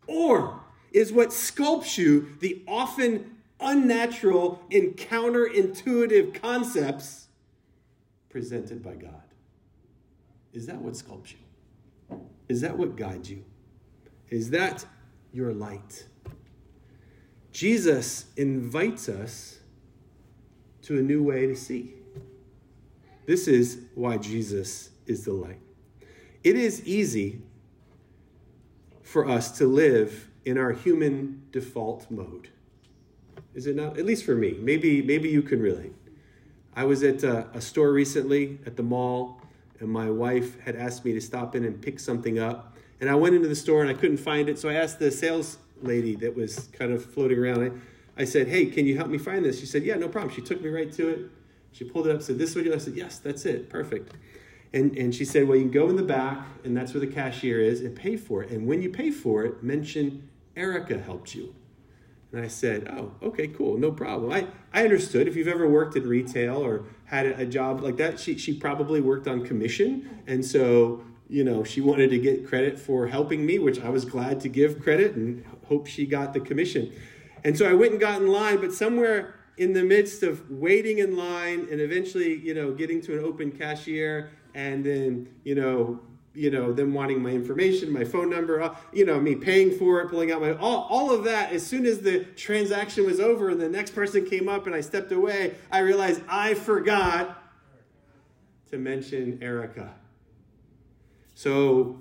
or 0.07 0.61
is 0.93 1.13
what 1.13 1.29
sculpts 1.29 1.99
you 1.99 2.29
the 2.41 2.63
often 2.67 3.37
unnatural 3.61 4.63
and 4.71 4.97
counterintuitive 4.97 6.41
concepts 6.41 7.29
presented 8.31 8.83
by 8.83 8.95
God? 8.95 9.23
Is 10.53 10.67
that 10.67 10.77
what 10.77 10.95
sculpts 10.95 11.33
you? 11.33 11.39
Is 12.49 12.61
that 12.61 12.77
what 12.77 12.97
guides 12.97 13.31
you? 13.31 13.45
Is 14.29 14.51
that 14.51 14.85
your 15.33 15.53
light? 15.53 16.07
Jesus 17.53 18.27
invites 18.37 19.09
us 19.09 19.59
to 20.83 20.99
a 20.99 21.03
new 21.03 21.23
way 21.23 21.47
to 21.47 21.55
see. 21.55 21.95
This 23.27 23.47
is 23.47 23.81
why 23.95 24.17
Jesus 24.17 24.91
is 25.07 25.25
the 25.25 25.33
light. 25.33 25.61
It 26.43 26.57
is 26.57 26.85
easy 26.85 27.43
for 29.03 29.29
us 29.29 29.57
to 29.59 29.67
live 29.67 30.29
in 30.45 30.59
our 30.59 30.73
human 30.73 31.43
default 31.53 32.11
mode. 32.11 32.49
Is 33.55 33.67
it 33.67 33.77
not? 33.77 33.99
At 33.99 34.07
least 34.07 34.25
for 34.25 34.35
me. 34.35 34.57
Maybe, 34.59 35.03
maybe 35.03 35.29
you 35.29 35.43
can 35.43 35.61
relate. 35.61 35.95
I 36.75 36.85
was 36.85 37.03
at 37.03 37.23
a, 37.23 37.47
a 37.53 37.61
store 37.61 37.93
recently 37.93 38.59
at 38.65 38.77
the 38.77 38.83
mall, 38.83 39.42
and 39.83 39.91
my 39.91 40.09
wife 40.09 40.59
had 40.61 40.77
asked 40.77 41.05
me 41.05 41.13
to 41.13 41.21
stop 41.21 41.55
in 41.57 41.65
and 41.65 41.83
pick 41.83 41.99
something 41.99 42.39
up. 42.39 42.77
And 43.01 43.11
I 43.11 43.17
went 43.17 43.35
into 43.35 43.49
the 43.49 43.57
store 43.57 43.83
and 43.83 43.91
I 43.91 43.95
couldn't 43.95 44.19
find 44.19 44.49
it, 44.49 44.59
so 44.59 44.69
I 44.69 44.75
asked 44.75 45.01
the 45.01 45.11
sales 45.11 45.59
lady 45.83 46.15
that 46.17 46.35
was 46.37 46.69
kind 46.73 46.93
of 46.93 47.05
floating 47.05 47.39
around. 47.39 47.65
I, 48.17 48.23
I 48.23 48.25
said, 48.25 48.47
Hey, 48.47 48.67
can 48.67 48.87
you 48.87 48.97
help 48.97 49.09
me 49.09 49.19
find 49.19 49.45
this? 49.45 49.59
She 49.59 49.67
said, 49.67 49.83
Yeah, 49.83 49.97
no 49.97 50.09
problem. 50.09 50.33
She 50.33 50.41
took 50.41 50.63
me 50.63 50.69
right 50.71 50.91
to 50.93 51.09
it. 51.09 51.31
She 51.73 51.85
pulled 51.85 52.07
it 52.07 52.15
up, 52.15 52.23
said, 52.23 52.39
This 52.39 52.51
is 52.51 52.57
what 52.57 52.65
you 52.65 52.73
I 52.73 52.79
said, 52.79 52.95
Yes, 52.95 53.19
that's 53.19 53.45
it. 53.45 53.69
Perfect. 53.69 54.15
And, 54.73 54.97
and 54.97 55.13
she 55.13 55.25
said, 55.25 55.49
Well, 55.49 55.57
you 55.57 55.65
can 55.65 55.73
go 55.73 55.91
in 55.91 55.97
the 55.97 56.03
back, 56.05 56.47
and 56.65 56.77
that's 56.77 56.95
where 56.95 57.01
the 57.01 57.13
cashier 57.13 57.61
is, 57.61 57.81
and 57.81 57.97
pay 57.97 58.17
for 58.17 58.45
it. 58.45 58.51
And 58.51 58.69
when 58.69 58.81
you 58.81 58.89
pay 58.89 59.11
for 59.11 59.45
it, 59.45 59.65
mention 59.65 60.29
Erica 60.55 60.99
helped 60.99 61.35
you. 61.35 61.55
And 62.33 62.41
I 62.41 62.49
said, 62.49 62.89
Oh, 62.91 63.13
okay, 63.23 63.49
cool, 63.49 63.77
no 63.77 63.93
problem. 63.93 64.33
I, 64.33 64.47
I 64.73 64.85
understood. 64.85 65.29
If 65.29 65.37
you've 65.37 65.49
ever 65.49 65.69
worked 65.69 65.97
in 65.97 66.09
retail 66.09 66.57
or 66.57 66.85
had 67.05 67.27
a, 67.27 67.45
job 67.45 67.83
like 67.83 67.99
that, 67.99 68.19
she, 68.19 68.39
she 68.39 68.55
probably 68.55 69.03
worked 69.03 69.29
on 69.29 69.45
commission. 69.45 70.23
And 70.27 70.43
so, 70.45 71.05
you 71.29 71.45
know, 71.45 71.63
she 71.63 71.83
wanted 71.83 72.09
to 72.11 72.19
get 72.19 72.47
credit 72.47 72.79
for 72.79 73.07
helping 73.07 73.45
me, 73.45 73.59
which 73.59 73.81
I 73.81 73.91
was 73.91 74.07
glad 74.07 74.41
to 74.41 74.49
give 74.49 74.81
credit 74.81 75.15
and 75.15 75.45
hope 75.67 75.87
she 75.87 76.07
got 76.07 76.33
the 76.33 76.41
commission. 76.41 76.93
And 77.45 77.57
so 77.57 77.69
I 77.69 77.75
went 77.75 77.93
and 77.93 78.01
got 78.01 78.23
in 78.23 78.29
line, 78.29 78.61
but 78.61 78.73
somewhere 78.73 79.35
in 79.59 79.75
the 79.75 79.85
midst 79.85 80.23
of 80.23 80.51
waiting 80.51 80.99
in 80.99 81.17
line 81.17 81.69
and 81.71 81.81
eventually, 81.81 82.39
you 82.39 82.55
know, 82.55 82.73
getting 82.73 83.03
to 83.03 83.19
an 83.19 83.25
open 83.25 83.51
cashier 83.51 84.31
and 84.55 84.85
then, 84.85 85.29
you 85.45 85.55
know, 85.55 86.01
you 86.35 86.51
know, 86.51 86.73
them 86.73 86.95
wanting 86.95 87.23
my 87.23 87.31
information, 87.31 87.93
my 87.93 88.05
phone 88.05 88.31
number, 88.31 88.63
uh, 88.63 88.75
you 88.93 89.05
know, 89.05 89.21
me 89.21 89.35
paying 89.35 89.77
for 89.77 90.01
it, 90.01 90.09
pulling 90.09 90.33
out 90.33 90.41
my, 90.41 90.53
all, 90.55 90.87
all 90.89 91.13
of 91.13 91.25
that. 91.25 91.53
As 91.53 91.67
soon 91.67 91.85
as 91.85 92.01
the 92.01 92.25
transaction 92.37 93.05
was 93.05 93.21
over 93.21 93.51
and 93.51 93.61
the 93.61 93.69
next 93.69 93.95
person 93.95 94.25
came 94.25 94.49
up 94.49 94.67
and 94.67 94.75
I 94.75 94.81
stepped 94.81 95.13
away, 95.13 95.55
I 95.71 95.81
realized 95.81 96.23
I 96.29 96.55
forgot 96.55 97.43
to 98.71 98.79
mention 98.79 99.39
Erica. 99.43 99.93
So 101.35 102.01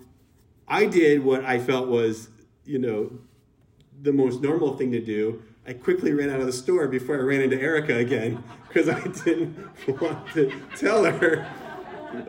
I 0.68 0.86
did 0.86 1.24
what 1.24 1.44
I 1.44 1.60
felt 1.60 1.90
was, 1.90 2.30
you 2.66 2.80
know, 2.80 3.12
the 4.02 4.14
most 4.14 4.42
normal 4.42 4.78
thing 4.78 4.92
to 4.94 5.02
do. 5.02 5.44
I 5.68 5.74
quickly 5.74 6.14
ran 6.14 6.30
out 6.30 6.40
of 6.40 6.46
the 6.46 6.54
store 6.54 6.88
before 6.88 7.18
I 7.18 7.22
ran 7.22 7.42
into 7.42 7.60
Erica 7.62 7.98
again 7.98 8.44
because 8.68 8.88
I 8.88 9.02
didn't 9.02 9.58
want 10.02 10.32
to 10.34 10.52
tell 10.78 11.04
her. 11.04 11.46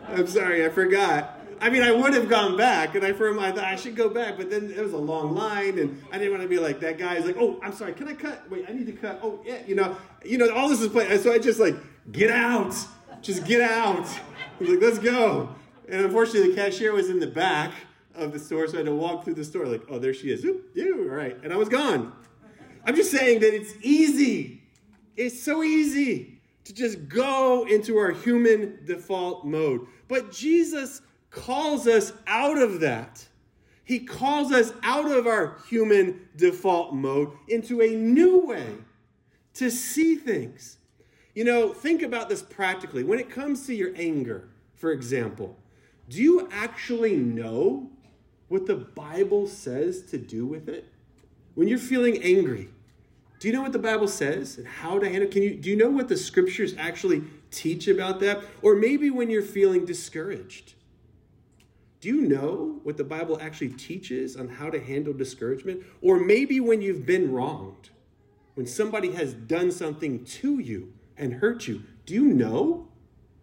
I'm 0.09 0.27
sorry, 0.27 0.67
I 0.67 0.69
forgot. 0.69 1.42
I 1.63 1.71
mean, 1.71 1.85
I 1.85 1.93
would 1.93 2.13
have 2.15 2.29
gone 2.29 2.57
back, 2.57 2.97
and 2.97 3.05
I 3.05 3.13
for 3.13 3.39
I 3.39 3.53
thought 3.53 3.63
I 3.63 3.77
should 3.77 3.95
go 3.95 4.09
back, 4.09 4.37
but 4.37 4.51
then 4.51 4.69
it 4.77 4.83
was 4.83 4.95
a 4.95 4.99
long 4.99 5.33
line, 5.33 5.79
and 5.79 6.03
I 6.11 6.19
didn't 6.19 6.33
want 6.33 6.43
to 6.43 6.49
be 6.49 6.59
like 6.59 6.81
that 6.81 6.99
guy. 6.99 7.15
Is 7.15 7.25
like, 7.25 7.37
oh, 7.39 7.61
I'm 7.63 7.73
sorry, 7.73 7.93
can 7.93 8.09
I 8.09 8.15
cut? 8.15 8.51
Wait, 8.51 8.65
I 8.69 8.73
need 8.73 8.87
to 8.87 8.93
cut. 8.93 9.21
Oh, 9.23 9.41
yeah, 9.47 9.59
you 9.65 9.77
know, 9.77 9.97
you 10.25 10.39
know, 10.39 10.53
all 10.53 10.69
this 10.69 10.81
is 10.81 10.89
playing. 10.89 11.17
So 11.21 11.33
I 11.33 11.39
just 11.39 11.61
like 11.61 11.77
get 12.11 12.33
out, 12.33 12.75
just 13.21 13.47
get 13.47 13.61
out. 13.61 14.09
He's 14.59 14.71
like, 14.71 14.81
let's 14.81 14.99
go. 14.99 15.55
And 15.89 16.05
unfortunately, 16.05 16.51
the 16.51 16.57
cashier 16.57 16.93
was 16.93 17.09
in 17.09 17.21
the 17.21 17.29
back 17.29 17.73
of 18.17 18.33
the 18.33 18.41
store, 18.41 18.67
so 18.67 18.75
I 18.75 18.77
had 18.79 18.87
to 18.87 18.95
walk 18.95 19.23
through 19.23 19.35
the 19.35 19.45
store. 19.45 19.67
Like, 19.67 19.83
oh, 19.89 20.01
there 20.01 20.13
she 20.13 20.33
is. 20.33 20.45
Oop, 20.45 20.69
you, 20.75 21.09
all 21.09 21.17
right, 21.17 21.39
and 21.45 21.53
I 21.53 21.57
was 21.57 21.69
gone. 21.69 22.13
I'm 22.85 22.97
just 22.97 23.13
saying 23.13 23.39
that 23.39 23.55
it's 23.55 23.75
easy. 23.83 24.65
It's 25.17 25.41
so 25.41 25.63
easy 25.63 26.41
to 26.65 26.75
just 26.75 27.09
go 27.09 27.69
into 27.69 27.99
our 27.99 28.11
human 28.11 28.81
default 28.85 29.45
mode. 29.45 29.87
But 30.09 30.33
Jesus 30.33 31.03
calls 31.33 31.89
us 31.89 32.13
out 32.27 32.59
of 32.59 32.81
that. 32.81 33.27
He 33.85 34.01
calls 34.01 34.53
us 34.53 34.73
out 34.85 35.11
of 35.11 35.27
our 35.27 35.57
human 35.69 36.29
default 36.37 36.95
mode 36.95 37.33
into 37.49 37.83
a 37.83 37.97
new 37.97 38.47
way 38.47 38.77
to 39.55 39.71
see 39.71 40.15
things. 40.15 40.79
You 41.35 41.45
know, 41.45 41.73
think 41.73 42.03
about 42.03 42.29
this 42.29 42.43
practically. 42.43 43.03
When 43.03 43.19
it 43.19 43.31
comes 43.31 43.67
to 43.67 43.75
your 43.75 43.93
anger, 43.97 44.51
for 44.77 44.93
example, 44.93 45.59
do 46.09 46.23
you 46.23 46.49
actually 46.53 47.17
know 47.17 47.91
what 48.49 48.67
the 48.67 48.77
Bible 48.77 49.47
says 49.47 50.03
to 50.11 50.19
do 50.19 50.47
with 50.47 50.69
it? 50.69 50.87
When 51.55 51.69
you're 51.69 51.79
feeling 51.79 52.23
angry, 52.23 52.69
do 53.41 53.49
you 53.49 53.55
know 53.55 53.63
what 53.63 53.73
the 53.73 53.79
Bible 53.79 54.09
says 54.09 54.59
and 54.59 54.67
how 54.67 54.99
to 54.99 55.09
handle? 55.09 55.29
Can 55.29 55.43
you 55.43 55.55
do 55.55 55.71
you 55.71 55.77
know 55.77 55.91
what 55.91 56.09
the 56.09 56.17
scriptures 56.17 56.75
actually 56.79 57.25
teach 57.51 57.89
about 57.89 58.21
that? 58.21 58.43
Or 58.63 58.75
maybe 58.75 59.11
when 59.11 59.31
you're 59.31 59.43
feeling 59.43 59.85
discouraged, 59.85 60.75
do 62.03 62.09
you 62.09 62.23
know 62.23 62.81
what 62.83 62.97
the 62.97 63.05
Bible 63.05 63.39
actually 63.41 63.69
teaches 63.69 64.37
on 64.37 64.49
how 64.49 64.69
to 64.69 64.81
handle 64.81 65.15
discouragement? 65.15 65.85
Or 66.01 66.19
maybe 66.19 66.59
when 66.59 66.83
you've 66.83 67.07
been 67.07 67.31
wronged, 67.33 67.91
when 68.55 68.67
somebody 68.67 69.13
has 69.13 69.33
done 69.33 69.71
something 69.71 70.25
to 70.25 70.59
you 70.59 70.93
and 71.17 71.35
hurt 71.35 71.69
you, 71.69 71.85
do 72.05 72.15
you 72.15 72.25
know 72.25 72.89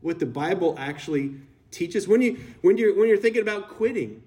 what 0.01 0.19
the 0.19 0.25
Bible 0.25 0.75
actually 0.77 1.35
teaches? 1.71 2.05
When 2.05 2.21
you 2.21 2.37
when 2.59 2.77
you're 2.77 2.93
when 2.97 3.07
you're 3.07 3.17
thinking 3.17 3.41
about 3.41 3.69
quitting, 3.69 4.23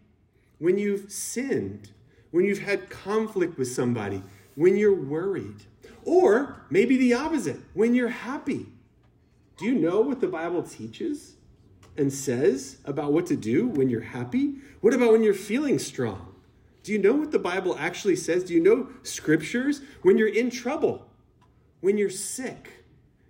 when 0.58 0.78
you've 0.78 1.12
sinned, 1.12 1.90
when 2.30 2.46
you've 2.46 2.60
had 2.60 2.88
conflict 2.88 3.58
with 3.58 3.68
somebody, 3.68 4.22
when 4.54 4.78
you're 4.78 4.98
worried, 4.98 5.66
or 6.06 6.64
maybe 6.70 6.96
the 6.96 7.12
opposite, 7.12 7.60
when 7.74 7.94
you're 7.94 8.08
happy. 8.08 8.64
Do 9.58 9.66
you 9.66 9.74
know 9.74 10.00
what 10.00 10.22
the 10.22 10.26
Bible 10.26 10.62
teaches? 10.62 11.34
And 11.96 12.12
says 12.12 12.78
about 12.84 13.12
what 13.12 13.26
to 13.26 13.37
do 13.37 13.66
when 13.68 13.88
you're 13.88 14.00
happy? 14.00 14.54
What 14.80 14.94
about 14.94 15.12
when 15.12 15.22
you're 15.22 15.34
feeling 15.34 15.78
strong? 15.78 16.34
Do 16.82 16.92
you 16.92 16.99
know 16.99 17.12
what 17.14 17.30
the 17.30 17.38
Bible 17.38 17.76
actually 17.78 18.16
says? 18.16 18.44
Do 18.44 18.54
you 18.54 18.61
know 18.61 18.88
scriptures? 19.02 19.82
When 20.02 20.18
you're 20.18 20.28
in 20.28 20.50
trouble, 20.50 21.06
when 21.80 21.96
you're 21.96 22.11
sick, 22.11 22.84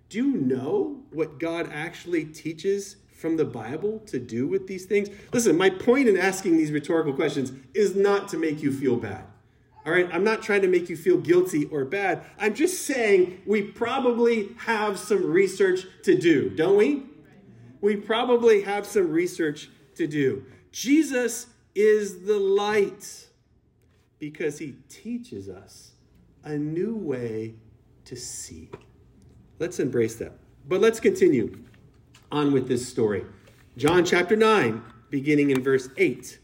do 0.09 0.17
you 0.17 0.37
know 0.37 1.01
what 1.11 1.39
God 1.39 1.69
actually 1.71 2.25
teaches 2.25 2.97
from 3.15 3.37
the 3.37 3.45
Bible 3.45 3.99
to 4.07 4.19
do 4.19 4.47
with 4.47 4.67
these 4.67 4.85
things? 4.85 5.09
Listen, 5.31 5.57
my 5.57 5.69
point 5.69 6.07
in 6.07 6.17
asking 6.17 6.57
these 6.57 6.71
rhetorical 6.71 7.13
questions 7.13 7.51
is 7.73 7.95
not 7.95 8.27
to 8.29 8.37
make 8.37 8.61
you 8.61 8.71
feel 8.71 8.95
bad. 8.97 9.25
All 9.85 9.91
right, 9.91 10.09
I'm 10.13 10.23
not 10.23 10.41
trying 10.41 10.61
to 10.61 10.67
make 10.67 10.89
you 10.89 10.95
feel 10.95 11.17
guilty 11.17 11.65
or 11.65 11.83
bad. 11.83 12.23
I'm 12.39 12.53
just 12.53 12.85
saying 12.85 13.41
we 13.45 13.61
probably 13.61 14.49
have 14.59 14.97
some 14.97 15.25
research 15.25 15.85
to 16.03 16.17
do, 16.17 16.49
don't 16.49 16.77
we? 16.77 17.03
We 17.83 17.97
probably 17.97 18.61
have 18.61 18.85
some 18.85 19.11
research 19.11 19.69
to 19.93 20.07
do. 20.07 20.45
Jesus 20.71 21.47
is 21.75 22.23
the 22.25 22.39
light 22.39 23.27
because 24.19 24.57
he 24.57 24.75
teaches 24.87 25.49
us 25.49 25.91
a 26.45 26.57
new 26.57 26.95
way 26.95 27.55
to 28.05 28.15
see. 28.15 28.71
Let's 29.59 29.81
embrace 29.81 30.15
that. 30.15 30.31
But 30.65 30.79
let's 30.79 31.01
continue 31.01 31.61
on 32.31 32.53
with 32.53 32.69
this 32.69 32.87
story. 32.87 33.25
John 33.75 34.05
chapter 34.05 34.37
9, 34.37 34.81
beginning 35.09 35.49
in 35.49 35.61
verse 35.61 35.89
8. 35.97 36.39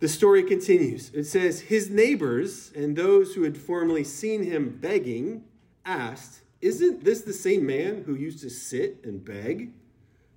The 0.00 0.08
story 0.08 0.42
continues. 0.42 1.12
It 1.14 1.24
says, 1.24 1.60
His 1.60 1.90
neighbors 1.90 2.72
and 2.74 2.96
those 2.96 3.34
who 3.34 3.44
had 3.44 3.56
formerly 3.56 4.02
seen 4.02 4.42
him 4.42 4.78
begging 4.80 5.44
asked, 5.84 6.40
isn't 6.60 7.04
this 7.04 7.22
the 7.22 7.32
same 7.32 7.66
man 7.66 8.04
who 8.06 8.14
used 8.14 8.40
to 8.40 8.50
sit 8.50 9.00
and 9.04 9.24
beg? 9.24 9.72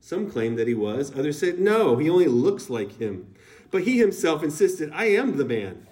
Some 0.02 0.30
claimed 0.30 0.58
that 0.60 0.68
he 0.68 0.74
was. 0.74 1.12
Others 1.12 1.40
said, 1.40 1.60
no, 1.60 1.98
he 1.98 2.10
only 2.10 2.28
looks 2.28 2.70
like 2.70 3.00
him. 3.00 3.34
But 3.72 3.84
he 3.84 3.98
himself 3.98 4.44
insisted, 4.44 4.92
I 4.94 5.06
am 5.06 5.38
the 5.38 5.46
man. 5.46 5.88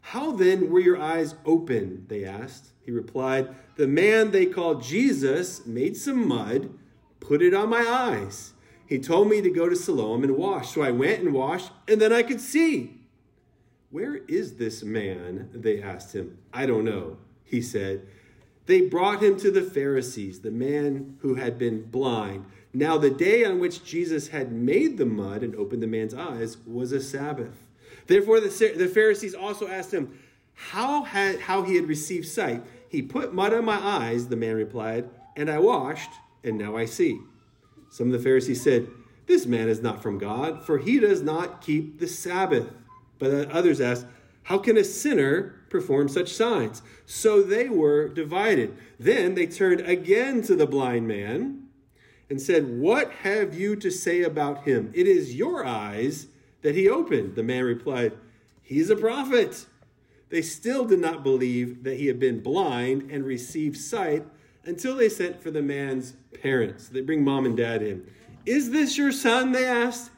How 0.00 0.32
then 0.32 0.70
were 0.70 0.80
your 0.80 1.00
eyes 1.00 1.34
open? 1.44 2.06
They 2.08 2.24
asked. 2.24 2.72
He 2.84 2.90
replied, 2.90 3.54
The 3.76 3.86
man 3.86 4.30
they 4.30 4.46
called 4.46 4.82
Jesus 4.82 5.66
made 5.66 5.96
some 5.96 6.26
mud, 6.26 6.70
put 7.20 7.42
it 7.42 7.52
on 7.52 7.68
my 7.68 7.86
eyes. 7.86 8.54
He 8.86 8.98
told 8.98 9.28
me 9.28 9.42
to 9.42 9.50
go 9.50 9.68
to 9.68 9.76
Siloam 9.76 10.24
and 10.24 10.36
wash. 10.36 10.70
So 10.70 10.80
I 10.80 10.92
went 10.92 11.20
and 11.20 11.34
washed, 11.34 11.70
and 11.86 12.00
then 12.00 12.12
I 12.12 12.22
could 12.22 12.40
see. 12.40 13.02
Where 13.90 14.16
is 14.16 14.54
this 14.54 14.82
man? 14.82 15.50
They 15.52 15.82
asked 15.82 16.14
him. 16.14 16.38
I 16.52 16.64
don't 16.64 16.84
know, 16.84 17.18
he 17.44 17.60
said. 17.60 18.06
They 18.68 18.82
brought 18.82 19.22
him 19.22 19.38
to 19.38 19.50
the 19.50 19.62
Pharisees, 19.62 20.40
the 20.40 20.50
man 20.50 21.16
who 21.22 21.36
had 21.36 21.58
been 21.58 21.84
blind. 21.84 22.44
Now, 22.74 22.98
the 22.98 23.08
day 23.08 23.42
on 23.42 23.60
which 23.60 23.82
Jesus 23.82 24.28
had 24.28 24.52
made 24.52 24.98
the 24.98 25.06
mud 25.06 25.42
and 25.42 25.56
opened 25.56 25.82
the 25.82 25.86
man's 25.86 26.12
eyes 26.12 26.58
was 26.66 26.92
a 26.92 27.00
Sabbath. 27.00 27.66
Therefore, 28.08 28.40
the, 28.40 28.74
the 28.76 28.86
Pharisees 28.86 29.34
also 29.34 29.68
asked 29.68 29.94
him 29.94 30.18
how, 30.52 31.04
had, 31.04 31.40
how 31.40 31.62
he 31.62 31.76
had 31.76 31.88
received 31.88 32.28
sight. 32.28 32.62
He 32.90 33.00
put 33.00 33.32
mud 33.32 33.54
on 33.54 33.64
my 33.64 33.78
eyes, 33.78 34.28
the 34.28 34.36
man 34.36 34.54
replied, 34.54 35.08
and 35.34 35.48
I 35.48 35.60
washed, 35.60 36.10
and 36.44 36.58
now 36.58 36.76
I 36.76 36.84
see. 36.84 37.20
Some 37.88 38.08
of 38.08 38.12
the 38.12 38.18
Pharisees 38.18 38.62
said, 38.62 38.86
This 39.24 39.46
man 39.46 39.70
is 39.70 39.80
not 39.80 40.02
from 40.02 40.18
God, 40.18 40.62
for 40.62 40.76
he 40.76 41.00
does 41.00 41.22
not 41.22 41.62
keep 41.62 42.00
the 42.00 42.06
Sabbath. 42.06 42.70
But 43.18 43.50
others 43.50 43.80
asked, 43.80 44.04
How 44.42 44.58
can 44.58 44.76
a 44.76 44.84
sinner 44.84 45.57
perform 45.70 46.08
such 46.08 46.32
signs? 46.32 46.82
So 47.06 47.42
they 47.42 47.68
were 47.68 48.08
divided. 48.08 48.76
Then 48.98 49.34
they 49.34 49.46
turned 49.46 49.80
again 49.80 50.42
to 50.42 50.56
the 50.56 50.66
blind 50.66 51.08
man 51.08 51.68
and 52.30 52.40
said, 52.40 52.78
What 52.78 53.10
have 53.22 53.54
you 53.54 53.76
to 53.76 53.90
say 53.90 54.22
about 54.22 54.64
him? 54.64 54.90
It 54.94 55.06
is 55.06 55.34
your 55.34 55.64
eyes 55.64 56.28
that 56.62 56.74
he 56.74 56.88
opened. 56.88 57.34
The 57.34 57.42
man 57.42 57.64
replied, 57.64 58.12
He's 58.62 58.90
a 58.90 58.96
prophet. 58.96 59.66
They 60.30 60.42
still 60.42 60.84
did 60.84 60.98
not 60.98 61.22
believe 61.22 61.84
that 61.84 61.96
he 61.96 62.06
had 62.06 62.20
been 62.20 62.42
blind 62.42 63.10
and 63.10 63.24
received 63.24 63.78
sight 63.78 64.24
until 64.64 64.94
they 64.94 65.08
sent 65.08 65.42
for 65.42 65.50
the 65.50 65.62
man's 65.62 66.14
parents. 66.42 66.88
They 66.88 67.00
bring 67.00 67.24
mom 67.24 67.46
and 67.46 67.56
dad 67.56 67.82
in. 67.82 68.06
Is 68.44 68.70
this 68.70 68.98
your 68.98 69.12
son? 69.12 69.52
They 69.52 69.64
asked. 69.64 70.10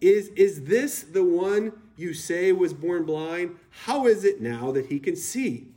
Is, 0.00 0.28
is 0.30 0.64
this 0.64 1.02
the 1.02 1.24
one 1.24 1.72
you 1.96 2.14
say 2.14 2.52
was 2.52 2.72
born 2.72 3.04
blind? 3.04 3.56
How 3.70 4.06
is 4.06 4.24
it 4.24 4.40
now 4.40 4.70
that 4.72 4.86
he 4.86 4.98
can 4.98 5.16
see? 5.16 5.68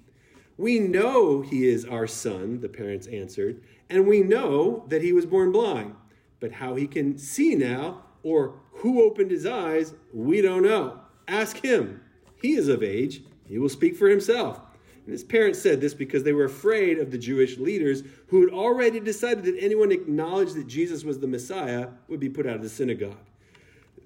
We 0.57 0.79
know 0.79 1.41
he 1.41 1.67
is 1.67 1.85
our 1.85 2.07
son, 2.07 2.59
the 2.59 2.67
parents 2.67 3.07
answered, 3.07 3.61
and 3.89 4.05
we 4.05 4.21
know 4.21 4.85
that 4.89 5.01
he 5.01 5.13
was 5.13 5.25
born 5.25 5.51
blind. 5.51 5.95
But 6.39 6.51
how 6.51 6.75
he 6.75 6.85
can 6.87 7.17
see 7.17 7.55
now, 7.55 8.03
or 8.23 8.55
who 8.73 9.01
opened 9.01 9.31
his 9.31 9.45
eyes, 9.45 9.93
we 10.13 10.41
don't 10.41 10.63
know. 10.63 10.99
Ask 11.27 11.57
him. 11.57 12.01
He 12.41 12.55
is 12.55 12.67
of 12.67 12.83
age, 12.83 13.23
he 13.47 13.57
will 13.57 13.69
speak 13.69 13.95
for 13.95 14.09
himself. 14.09 14.59
And 15.05 15.13
his 15.13 15.23
parents 15.23 15.61
said 15.61 15.81
this 15.81 15.93
because 15.93 16.23
they 16.23 16.33
were 16.33 16.45
afraid 16.45 16.99
of 16.99 17.09
the 17.09 17.17
Jewish 17.17 17.57
leaders 17.57 18.03
who 18.27 18.41
had 18.41 18.53
already 18.53 18.99
decided 18.99 19.43
that 19.45 19.57
anyone 19.59 19.91
acknowledged 19.91 20.55
that 20.55 20.67
Jesus 20.67 21.03
was 21.03 21.19
the 21.19 21.27
Messiah 21.27 21.87
would 22.07 22.19
be 22.19 22.29
put 22.29 22.45
out 22.45 22.57
of 22.57 22.61
the 22.61 22.69
synagogue. 22.69 23.17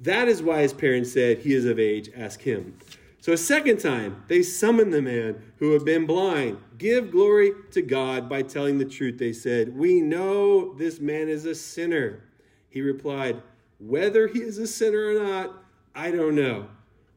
That 0.03 0.27
is 0.27 0.41
why 0.41 0.61
his 0.61 0.73
parents 0.73 1.11
said, 1.11 1.39
He 1.39 1.53
is 1.53 1.65
of 1.65 1.79
age, 1.79 2.09
ask 2.15 2.41
him. 2.41 2.77
So 3.19 3.33
a 3.33 3.37
second 3.37 3.79
time, 3.79 4.23
they 4.27 4.43
summoned 4.43 4.93
the 4.93 5.01
man 5.01 5.41
who 5.57 5.71
had 5.71 5.85
been 5.85 6.05
blind. 6.05 6.57
Give 6.77 7.09
glory 7.09 7.51
to 7.71 7.81
God 7.81 8.29
by 8.29 8.41
telling 8.41 8.77
the 8.77 8.85
truth, 8.85 9.17
they 9.17 9.33
said. 9.33 9.75
We 9.75 10.01
know 10.01 10.73
this 10.73 10.99
man 10.99 11.29
is 11.29 11.45
a 11.45 11.55
sinner. 11.55 12.23
He 12.69 12.81
replied, 12.81 13.41
Whether 13.79 14.27
he 14.27 14.39
is 14.39 14.57
a 14.57 14.67
sinner 14.67 15.07
or 15.07 15.23
not, 15.23 15.63
I 15.95 16.11
don't 16.11 16.35
know. 16.35 16.67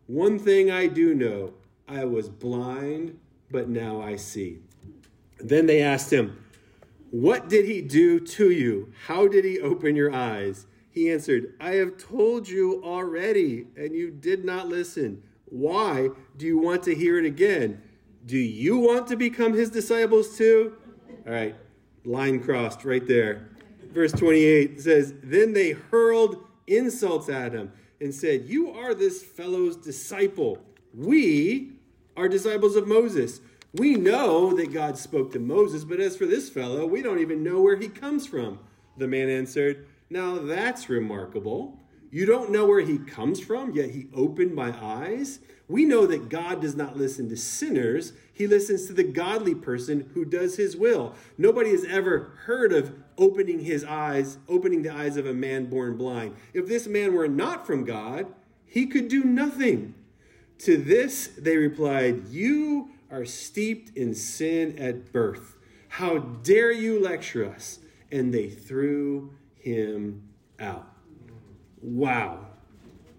One 0.07 0.38
thing 0.38 0.71
I 0.71 0.87
do 0.87 1.14
know 1.14 1.55
I 1.88 2.05
was 2.05 2.28
blind 2.28 3.19
but 3.50 3.69
now 3.69 4.00
I 4.00 4.16
see. 4.16 4.59
Then 5.38 5.66
they 5.66 5.81
asked 5.81 6.12
him, 6.12 6.43
What 7.11 7.49
did 7.49 7.66
he 7.66 7.81
do 7.81 8.21
to 8.21 8.50
you? 8.50 8.93
How 9.07 9.28
did 9.28 9.45
he 9.45 9.61
open 9.61 9.97
your 9.97 10.12
eyes? 10.12 10.66
He 10.97 11.11
answered, 11.11 11.53
I 11.61 11.73
have 11.73 11.99
told 11.99 12.49
you 12.49 12.83
already, 12.83 13.67
and 13.76 13.95
you 13.95 14.11
did 14.11 14.47
not 14.47 14.69
listen. 14.69 15.23
Why 15.45 16.09
do 16.38 16.47
you 16.47 16.57
want 16.57 16.85
to 16.85 16.95
hear 16.95 17.19
it 17.19 17.26
again? 17.26 17.83
Do 18.25 18.38
you 18.38 18.79
want 18.79 19.07
to 19.09 19.17
become 19.17 19.53
his 19.53 19.69
disciples 19.69 20.38
too? 20.38 20.79
All 21.26 21.35
right, 21.35 21.55
line 22.07 22.43
crossed 22.43 22.87
right 22.87 23.07
there. 23.07 23.50
Verse 23.93 24.11
28 24.12 24.81
says, 24.81 25.12
Then 25.23 25.53
they 25.53 25.73
hurled 25.73 26.43
insults 26.67 27.29
at 27.29 27.53
him 27.53 27.73
and 28.00 28.15
said, 28.15 28.47
You 28.47 28.71
are 28.71 28.95
this 28.95 29.23
fellow's 29.23 29.76
disciple. 29.76 30.57
We 30.95 31.73
are 32.17 32.26
disciples 32.26 32.75
of 32.75 32.88
Moses. 32.88 33.43
We 33.75 33.97
know 33.97 34.55
that 34.55 34.73
God 34.73 34.97
spoke 34.97 35.31
to 35.33 35.41
Moses, 35.41 35.85
but 35.85 36.00
as 36.00 36.17
for 36.17 36.25
this 36.25 36.49
fellow, 36.49 36.87
we 36.87 37.02
don't 37.02 37.21
even 37.21 37.45
know 37.45 37.61
where 37.61 37.76
he 37.76 37.89
comes 37.89 38.26
from. 38.26 38.61
The 38.97 39.06
man 39.06 39.28
answered, 39.28 39.87
Now 40.08 40.38
that's 40.38 40.88
remarkable. 40.88 41.80
You 42.10 42.25
don't 42.25 42.50
know 42.50 42.66
where 42.66 42.80
he 42.80 42.99
comes 42.99 43.40
from, 43.40 43.73
yet 43.73 43.90
he 43.90 44.06
opened 44.14 44.54
my 44.54 44.73
eyes. 44.80 45.40
We 45.69 45.84
know 45.84 46.06
that 46.06 46.28
God 46.28 46.60
does 46.60 46.76
not 46.76 46.97
listen 46.97 47.28
to 47.28 47.36
sinners, 47.36 48.12
he 48.32 48.47
listens 48.47 48.86
to 48.86 48.92
the 48.92 49.02
godly 49.02 49.54
person 49.54 50.10
who 50.14 50.25
does 50.25 50.56
his 50.56 50.76
will. 50.76 51.14
Nobody 51.36 51.71
has 51.71 51.84
ever 51.84 52.32
heard 52.45 52.73
of 52.73 52.95
opening 53.19 53.60
his 53.60 53.84
eyes, 53.84 54.38
opening 54.49 54.82
the 54.82 54.95
eyes 54.95 55.16
of 55.16 55.26
a 55.26 55.34
man 55.34 55.66
born 55.66 55.97
blind. 55.97 56.36
If 56.54 56.69
this 56.69 56.86
man 56.86 57.14
were 57.14 57.28
not 57.28 57.66
from 57.66 57.84
God, 57.84 58.26
he 58.64 58.86
could 58.86 59.08
do 59.08 59.25
nothing. 59.25 59.95
To 60.60 60.76
this 60.76 61.28
they 61.38 61.56
replied, 61.56 62.28
You 62.28 62.90
are 63.10 63.25
steeped 63.25 63.97
in 63.97 64.14
sin 64.14 64.78
at 64.78 65.12
birth. 65.12 65.56
How 65.88 66.19
dare 66.19 66.73
you 66.73 67.02
lecture 67.02 67.45
us? 67.45 67.78
And 68.12 68.32
they 68.32 68.49
threw 68.49 69.32
him 69.75 70.23
out. 70.59 70.87
Wow. 71.83 72.47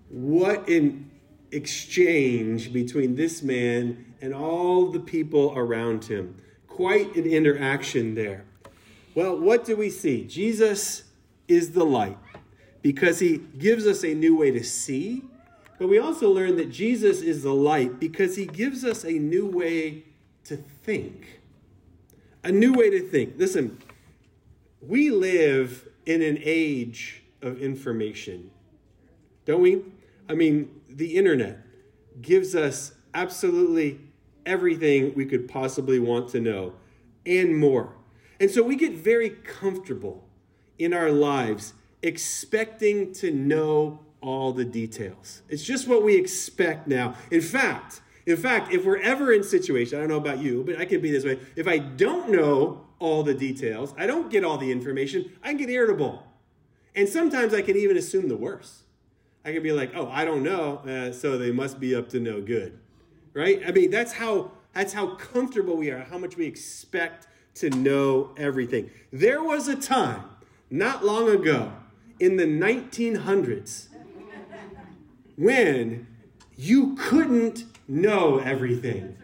What 0.10 0.68
an 0.68 1.12
exchange 1.52 2.74
between 2.74 3.16
this 3.16 3.44
man 3.44 4.14
and 4.22 4.34
all 4.34 4.92
the 4.92 5.00
people 5.00 5.54
around 5.56 6.06
him. 6.06 6.42
Quite 6.68 7.16
an 7.16 7.26
interaction 7.26 8.16
there. 8.16 8.46
Well, 9.16 9.38
what 9.38 9.66
do 9.66 9.76
we 9.76 9.90
see? 9.90 10.26
Jesus 10.26 11.04
is 11.48 11.72
the 11.72 11.86
light 11.86 12.18
because 12.82 13.20
he 13.20 13.38
gives 13.38 13.86
us 13.88 14.04
a 14.04 14.14
new 14.14 14.38
way 14.38 14.52
to 14.52 14.64
see 14.64 15.24
but 15.78 15.88
we 15.88 16.00
also 16.00 16.32
learn 16.32 16.58
that 16.58 16.72
Jesus 16.72 17.22
is 17.22 17.44
the 17.44 17.54
light 17.54 18.00
because 18.00 18.36
he 18.36 18.46
gives 18.46 18.84
us 18.84 19.04
a 19.04 19.12
new 19.12 19.46
way 19.46 20.06
to 20.46 20.58
think. 20.58 21.42
A 22.44 22.52
new 22.52 22.74
way 22.74 22.90
to 22.90 23.02
think. 23.02 23.36
Listen, 23.38 23.78
we 24.82 25.12
live 25.12 25.88
in 26.08 26.22
an 26.22 26.39
age 26.41 27.22
of 27.41 27.62
information, 27.62 28.50
don't 29.46 29.62
we? 29.62 29.84
I 30.28 30.34
mean, 30.34 30.82
the 30.89 31.15
internet 31.15 31.60
gives 32.22 32.56
us 32.56 32.93
absolutely 33.13 34.00
everything 34.46 35.13
we 35.13 35.26
could 35.26 35.48
possibly 35.48 36.00
want 36.00 36.30
to 36.30 36.39
know 36.39 36.74
and 37.26 37.56
more. 37.56 37.93
And 38.39 38.50
so 38.50 38.63
we 38.63 38.76
get 38.78 38.93
very 38.93 39.30
comfortable 39.30 40.24
in 40.80 40.93
our 40.93 41.12
lives 41.12 41.74
expecting 42.02 43.13
to 43.15 43.32
know 43.32 44.00
all 44.22 44.54
the 44.54 44.65
details. 44.65 45.41
It's 45.50 45.63
just 45.63 45.88
what 45.88 46.04
we 46.04 46.15
expect 46.15 46.88
now. 46.88 47.15
In 47.32 47.41
fact, 47.41 48.02
in 48.28 48.36
fact, 48.36 48.74
if 48.74 48.84
we're 48.84 49.00
ever 49.00 49.32
in 49.32 49.42
situation, 49.42 49.98
I 49.98 50.02
don't 50.02 50.10
know 50.10 50.18
about 50.18 50.40
you, 50.40 50.62
but 50.66 50.78
I 50.78 50.84
can 50.84 51.00
be 51.00 51.10
this 51.10 51.24
way. 51.24 51.40
If 51.56 51.66
I 51.66 51.78
don't 51.78 52.30
know 52.30 52.86
all 53.00 53.24
the 53.24 53.34
details, 53.34 53.94
I 53.98 54.06
don't 54.06 54.30
get 54.30 54.44
all 54.44 54.58
the 54.58 54.70
information, 54.70 55.32
I 55.42 55.50
can 55.50 55.58
get 55.58 55.70
irritable. 55.70 56.28
And 56.94 57.08
sometimes 57.08 57.54
I 57.54 57.62
can 57.62 57.78
even 57.78 57.96
assume 57.96 58.28
the 58.28 58.36
worst. 58.36 58.84
I 59.46 59.54
can 59.54 59.63
be 59.63 59.72
like, 59.72 59.92
"Oh, 59.96 60.10
I 60.10 60.26
don't 60.26 60.44
know, 60.44 60.80
uh, 60.80 61.13
so 61.13 61.38
they 61.38 61.52
must 61.52 61.80
be 61.80 61.96
up 61.96 62.10
to 62.10 62.20
no 62.20 62.42
good." 62.42 62.78
Right? 63.34 63.62
I 63.66 63.72
mean, 63.72 63.92
that's 63.92 64.12
how 64.12 64.52
that's 64.74 64.92
how 64.92 65.16
comfortable 65.16 65.78
we 65.78 65.90
are, 65.90 66.00
how 66.00 66.18
much 66.18 66.36
we 66.36 66.46
expect 66.46 67.28
to 67.56 67.70
know 67.70 68.34
everything. 68.36 68.90
There 69.13 69.42
was 69.42 69.70
a 69.70 69.76
time 69.76 70.26
not 70.70 71.06
long 71.06 71.30
ago 71.30 71.72
in 72.20 72.36
the 72.36 72.46
1900s 72.46 73.88
when 75.38 76.08
you 76.58 76.96
couldn't 76.96 77.63
know 77.88 78.39
everything. 78.39 79.17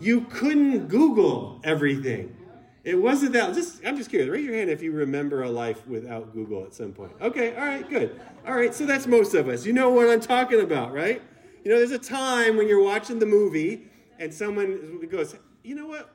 You 0.00 0.22
couldn't 0.22 0.88
Google 0.88 1.60
everything. 1.64 2.36
It 2.84 3.00
wasn't 3.00 3.34
that. 3.34 3.54
Just 3.54 3.80
I'm 3.86 3.96
just 3.96 4.10
curious. 4.10 4.28
Raise 4.28 4.44
your 4.44 4.54
hand 4.54 4.68
if 4.68 4.82
you 4.82 4.90
remember 4.90 5.44
a 5.44 5.50
life 5.50 5.86
without 5.86 6.32
Google 6.32 6.64
at 6.64 6.74
some 6.74 6.92
point. 6.92 7.12
Okay, 7.20 7.54
all 7.54 7.64
right, 7.64 7.88
good. 7.88 8.20
All 8.44 8.54
right, 8.54 8.74
so 8.74 8.86
that's 8.86 9.06
most 9.06 9.34
of 9.34 9.48
us. 9.48 9.64
You 9.64 9.72
know 9.72 9.90
what 9.90 10.08
I'm 10.08 10.20
talking 10.20 10.60
about, 10.60 10.92
right? 10.92 11.22
You 11.64 11.70
know, 11.70 11.78
there's 11.78 11.92
a 11.92 11.98
time 11.98 12.56
when 12.56 12.66
you're 12.66 12.82
watching 12.82 13.20
the 13.20 13.26
movie 13.26 13.88
and 14.18 14.34
someone 14.34 15.06
goes, 15.08 15.36
"You 15.62 15.76
know 15.76 15.86
what? 15.86 16.10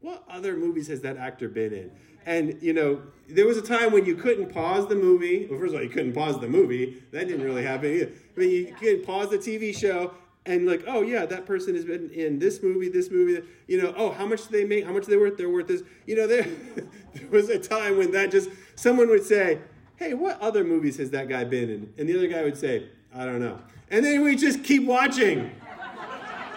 What 0.00 0.22
other 0.30 0.56
movies 0.56 0.86
has 0.88 1.00
that 1.00 1.16
actor 1.16 1.48
been 1.48 1.72
in?" 1.72 1.90
And 2.24 2.56
you 2.62 2.72
know, 2.72 3.02
there 3.28 3.46
was 3.46 3.56
a 3.56 3.62
time 3.62 3.90
when 3.90 4.04
you 4.04 4.14
couldn't 4.14 4.50
pause 4.50 4.86
the 4.86 4.94
movie. 4.94 5.48
Well, 5.50 5.58
first 5.58 5.74
of 5.74 5.80
all, 5.80 5.82
you 5.82 5.90
couldn't 5.90 6.12
pause 6.12 6.38
the 6.38 6.48
movie. 6.48 7.02
That 7.10 7.26
didn't 7.26 7.44
really 7.44 7.64
happen 7.64 7.90
either. 7.90 8.12
mean, 8.36 8.50
you 8.50 8.74
could 8.74 9.04
pause 9.04 9.30
the 9.30 9.38
TV 9.38 9.76
show 9.76 10.12
and 10.44 10.66
like, 10.66 10.84
oh 10.86 11.02
yeah, 11.02 11.24
that 11.26 11.46
person 11.46 11.74
has 11.74 11.84
been 11.84 12.10
in 12.10 12.38
this 12.38 12.62
movie, 12.62 12.88
this 12.88 13.10
movie. 13.10 13.46
You 13.68 13.80
know, 13.80 13.94
oh, 13.96 14.10
how 14.10 14.26
much 14.26 14.48
do 14.48 14.56
they 14.56 14.64
make? 14.64 14.84
How 14.84 14.92
much 14.92 15.06
are 15.06 15.10
they 15.10 15.16
worth? 15.16 15.36
They're 15.36 15.48
worth 15.48 15.68
this. 15.68 15.82
You 16.06 16.16
know, 16.16 16.26
there, 16.26 16.46
there 17.14 17.28
was 17.30 17.48
a 17.48 17.58
time 17.58 17.96
when 17.96 18.10
that 18.12 18.30
just 18.30 18.50
someone 18.74 19.08
would 19.08 19.24
say, 19.24 19.60
hey, 19.96 20.14
what 20.14 20.40
other 20.40 20.64
movies 20.64 20.96
has 20.98 21.10
that 21.10 21.28
guy 21.28 21.44
been 21.44 21.70
in? 21.70 21.92
And 21.96 22.08
the 22.08 22.16
other 22.16 22.26
guy 22.26 22.42
would 22.42 22.56
say, 22.56 22.88
I 23.14 23.24
don't 23.24 23.40
know. 23.40 23.58
And 23.90 24.04
then 24.04 24.22
we 24.22 24.36
just 24.36 24.64
keep 24.64 24.84
watching. 24.84 25.50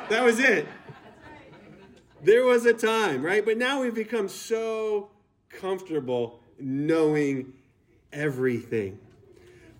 That 0.09 0.23
was 0.23 0.39
it. 0.39 0.67
There 2.23 2.43
was 2.45 2.65
a 2.65 2.73
time, 2.73 3.21
right? 3.21 3.45
But 3.45 3.57
now 3.57 3.81
we've 3.81 3.93
become 3.93 4.29
so 4.29 5.09
comfortable 5.49 6.39
knowing 6.59 7.53
everything. 8.11 8.97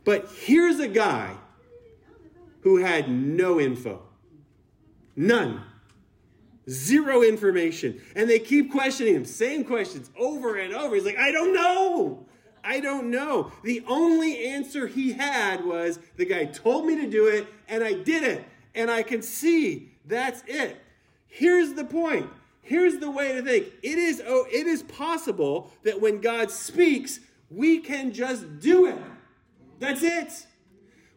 But 0.03 0.29
here's 0.31 0.79
a 0.79 0.87
guy 0.87 1.35
who 2.65 2.77
had 2.77 3.07
no 3.07 3.59
info. 3.59 4.01
None. 5.15 5.61
Zero 6.67 7.21
information. 7.21 8.01
And 8.15 8.27
they 8.27 8.39
keep 8.39 8.71
questioning 8.71 9.13
him, 9.13 9.23
same 9.23 9.63
questions 9.63 10.09
over 10.17 10.55
and 10.55 10.73
over. 10.73 10.95
He's 10.95 11.05
like, 11.05 11.19
I 11.19 11.31
don't 11.31 11.53
know. 11.53 12.25
I 12.63 12.79
don't 12.79 13.11
know. 13.11 13.51
The 13.63 13.83
only 13.87 14.47
answer 14.47 14.87
he 14.87 15.13
had 15.13 15.63
was 15.63 15.99
the 16.17 16.25
guy 16.25 16.45
told 16.45 16.87
me 16.87 16.95
to 16.95 17.07
do 17.07 17.27
it 17.27 17.45
and 17.67 17.83
I 17.83 17.93
did 17.93 18.23
it. 18.23 18.43
And 18.73 18.89
I 18.89 19.03
can 19.03 19.21
see 19.21 19.91
that's 20.07 20.41
it. 20.47 20.75
Here's 21.27 21.73
the 21.73 21.85
point. 21.85 22.27
Here's 22.63 22.97
the 22.97 23.11
way 23.11 23.33
to 23.33 23.43
think. 23.43 23.67
It 23.83 23.99
is 23.99 24.23
oh, 24.25 24.47
it 24.51 24.65
is 24.65 24.81
possible 24.81 25.71
that 25.83 26.01
when 26.01 26.19
God 26.19 26.49
speaks, 26.49 27.19
we 27.51 27.77
can 27.77 28.11
just 28.11 28.59
do 28.59 28.87
it. 28.87 28.97
That's 29.77 30.01
it. 30.01 30.47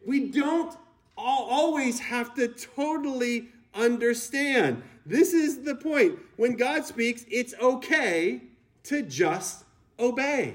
We 0.05 0.29
don't 0.29 0.77
always 1.25 1.99
have 2.01 2.35
to 2.35 2.49
totally 2.49 3.49
understand. 3.75 4.83
This 5.05 5.33
is 5.33 5.63
the 5.63 5.75
point. 5.75 6.19
When 6.37 6.55
God 6.55 6.85
speaks, 6.85 7.25
it's 7.31 7.55
okay 7.61 8.43
to 8.85 9.03
just 9.03 9.65
obey. 9.99 10.55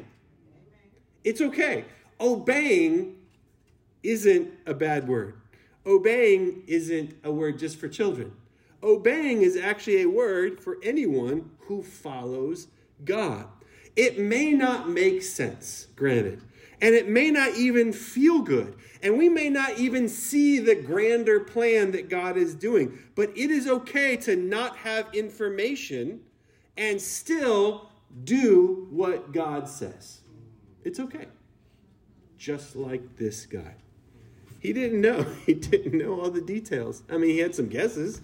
It's 1.23 1.41
okay. 1.41 1.86
Obeying 2.19 3.15
isn't 4.04 4.52
a 4.65 4.73
bad 4.73 5.08
word. 5.08 5.36
Obeying 5.86 6.63
isn't 6.67 7.15
a 7.23 7.32
word 7.32 7.60
just 7.60 7.80
for 7.80 7.88
children. 7.88 8.32
Obeying 8.82 9.41
is 9.41 9.58
actually 9.58 10.02
a 10.02 10.10
word 10.10 10.60
for 10.60 10.78
anyone 10.84 11.49
who 11.60 11.82
follows 11.82 12.67
God. 13.06 13.47
It 13.95 14.19
may 14.19 14.52
not 14.52 14.89
make 14.89 15.21
sense, 15.21 15.88
granted, 15.95 16.41
and 16.81 16.95
it 16.95 17.07
may 17.07 17.31
not 17.31 17.55
even 17.55 17.93
feel 17.93 18.41
good, 18.41 18.75
and 19.01 19.17
we 19.17 19.29
may 19.29 19.49
not 19.49 19.77
even 19.77 20.07
see 20.07 20.59
the 20.59 20.75
grander 20.75 21.39
plan 21.39 21.91
that 21.91 22.09
God 22.09 22.38
is 22.38 22.55
doing, 22.55 22.97
but 23.15 23.29
it 23.38 23.51
is 23.51 23.67
okay 23.67 24.17
to 24.17 24.36
not 24.36 24.77
have 24.77 25.13
information 25.13 26.21
and 26.77 27.01
still 27.01 27.89
do 28.23 28.88
what 28.89 29.31
God 29.31 29.67
says. 29.67 30.21
It's 30.83 30.99
okay. 30.99 31.27
Just 32.38 32.75
like 32.75 33.17
this 33.17 33.45
guy. 33.45 33.75
He 34.59 34.73
didn't 34.73 35.01
know. 35.01 35.25
He 35.45 35.53
didn't 35.53 35.97
know 35.97 36.19
all 36.19 36.29
the 36.29 36.41
details. 36.41 37.03
I 37.09 37.17
mean, 37.17 37.31
he 37.31 37.39
had 37.39 37.53
some 37.53 37.67
guesses, 37.67 38.21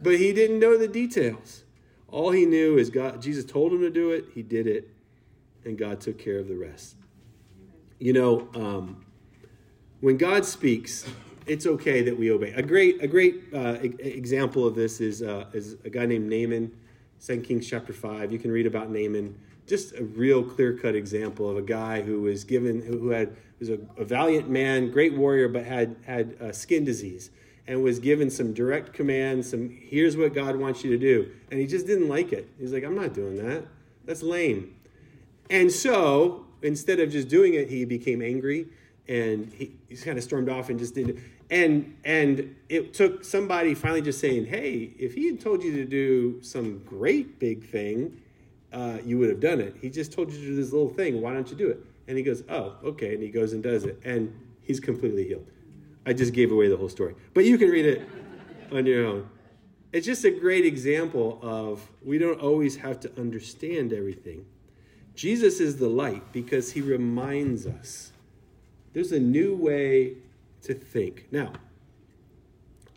but 0.00 0.16
he 0.16 0.32
didn't 0.32 0.58
know 0.58 0.76
the 0.76 0.88
details. 0.88 1.64
All 2.08 2.30
he 2.30 2.44
knew 2.44 2.76
is 2.76 2.90
God 2.90 3.22
Jesus 3.22 3.44
told 3.44 3.72
him 3.72 3.80
to 3.80 3.90
do 3.90 4.10
it, 4.10 4.26
he 4.34 4.42
did 4.42 4.66
it, 4.66 4.88
and 5.64 5.78
God 5.78 6.00
took 6.00 6.18
care 6.18 6.38
of 6.38 6.48
the 6.48 6.56
rest. 6.56 6.96
You 8.02 8.12
know, 8.12 8.48
um, 8.56 9.04
when 10.00 10.16
God 10.16 10.44
speaks, 10.44 11.08
it's 11.46 11.66
okay 11.66 12.02
that 12.02 12.18
we 12.18 12.32
obey. 12.32 12.52
A 12.54 12.60
great, 12.60 13.00
a 13.00 13.06
great 13.06 13.44
uh, 13.54 13.76
example 13.80 14.66
of 14.66 14.74
this 14.74 15.00
is, 15.00 15.22
uh, 15.22 15.44
is 15.52 15.76
a 15.84 15.88
guy 15.88 16.06
named 16.06 16.28
Naaman, 16.28 16.72
2 17.24 17.42
Kings 17.42 17.70
chapter 17.70 17.92
5. 17.92 18.32
You 18.32 18.40
can 18.40 18.50
read 18.50 18.66
about 18.66 18.90
Naaman 18.90 19.38
just 19.68 19.94
a 19.94 20.02
real 20.02 20.42
clear 20.42 20.76
cut 20.76 20.96
example 20.96 21.48
of 21.48 21.56
a 21.56 21.62
guy 21.62 22.02
who 22.02 22.22
was 22.22 22.42
given, 22.42 22.82
who 22.82 23.10
had, 23.10 23.36
was 23.60 23.68
a, 23.68 23.78
a 23.96 24.04
valiant 24.04 24.50
man, 24.50 24.90
great 24.90 25.16
warrior, 25.16 25.46
but 25.46 25.64
had, 25.64 25.94
had 26.04 26.56
skin 26.56 26.84
disease 26.84 27.30
and 27.68 27.84
was 27.84 28.00
given 28.00 28.30
some 28.30 28.52
direct 28.52 28.92
commands, 28.92 29.50
some, 29.50 29.68
here's 29.80 30.16
what 30.16 30.34
God 30.34 30.56
wants 30.56 30.82
you 30.82 30.90
to 30.90 30.98
do. 30.98 31.30
And 31.52 31.60
he 31.60 31.68
just 31.68 31.86
didn't 31.86 32.08
like 32.08 32.32
it. 32.32 32.48
He's 32.58 32.72
like, 32.72 32.82
I'm 32.82 32.96
not 32.96 33.14
doing 33.14 33.36
that. 33.46 33.62
That's 34.04 34.24
lame. 34.24 34.74
And 35.48 35.70
so 35.70 36.46
instead 36.62 37.00
of 37.00 37.10
just 37.10 37.28
doing 37.28 37.54
it, 37.54 37.68
he 37.68 37.84
became 37.84 38.22
angry 38.22 38.66
and 39.08 39.52
he, 39.52 39.72
he 39.88 39.96
kind 39.96 40.16
of 40.16 40.24
stormed 40.24 40.48
off 40.48 40.70
and 40.70 40.78
just 40.78 40.94
did 40.94 41.10
it. 41.10 41.18
And, 41.50 41.96
and 42.04 42.56
it 42.68 42.94
took 42.94 43.24
somebody 43.24 43.74
finally 43.74 44.00
just 44.00 44.20
saying, 44.20 44.46
hey, 44.46 44.92
if 44.98 45.14
he 45.14 45.26
had 45.26 45.40
told 45.40 45.62
you 45.62 45.72
to 45.76 45.84
do 45.84 46.42
some 46.42 46.78
great 46.84 47.38
big 47.38 47.64
thing, 47.64 48.20
uh, 48.72 48.98
you 49.04 49.18
would 49.18 49.28
have 49.28 49.40
done 49.40 49.60
it. 49.60 49.76
He 49.80 49.90
just 49.90 50.12
told 50.12 50.30
you 50.32 50.38
to 50.38 50.46
do 50.46 50.56
this 50.56 50.72
little 50.72 50.88
thing. 50.88 51.20
Why 51.20 51.34
don't 51.34 51.48
you 51.50 51.56
do 51.56 51.68
it? 51.68 51.80
And 52.08 52.16
he 52.16 52.22
goes, 52.22 52.42
oh, 52.48 52.76
okay. 52.84 53.14
And 53.14 53.22
he 53.22 53.28
goes 53.28 53.52
and 53.52 53.62
does 53.62 53.84
it. 53.84 54.00
And 54.04 54.34
he's 54.62 54.80
completely 54.80 55.26
healed. 55.26 55.46
I 56.06 56.12
just 56.12 56.32
gave 56.32 56.50
away 56.50 56.68
the 56.68 56.76
whole 56.76 56.88
story. 56.88 57.14
But 57.34 57.44
you 57.44 57.58
can 57.58 57.68
read 57.68 57.86
it 57.86 58.08
on 58.72 58.86
your 58.86 59.06
own. 59.06 59.28
It's 59.92 60.06
just 60.06 60.24
a 60.24 60.30
great 60.30 60.64
example 60.64 61.38
of 61.42 61.86
we 62.02 62.16
don't 62.16 62.40
always 62.40 62.76
have 62.76 62.98
to 63.00 63.20
understand 63.20 63.92
everything. 63.92 64.46
Jesus 65.14 65.60
is 65.60 65.76
the 65.76 65.88
light 65.88 66.32
because 66.32 66.72
he 66.72 66.80
reminds 66.80 67.66
us 67.66 68.12
there's 68.92 69.12
a 69.12 69.20
new 69.20 69.54
way 69.54 70.14
to 70.62 70.74
think. 70.74 71.26
Now, 71.30 71.52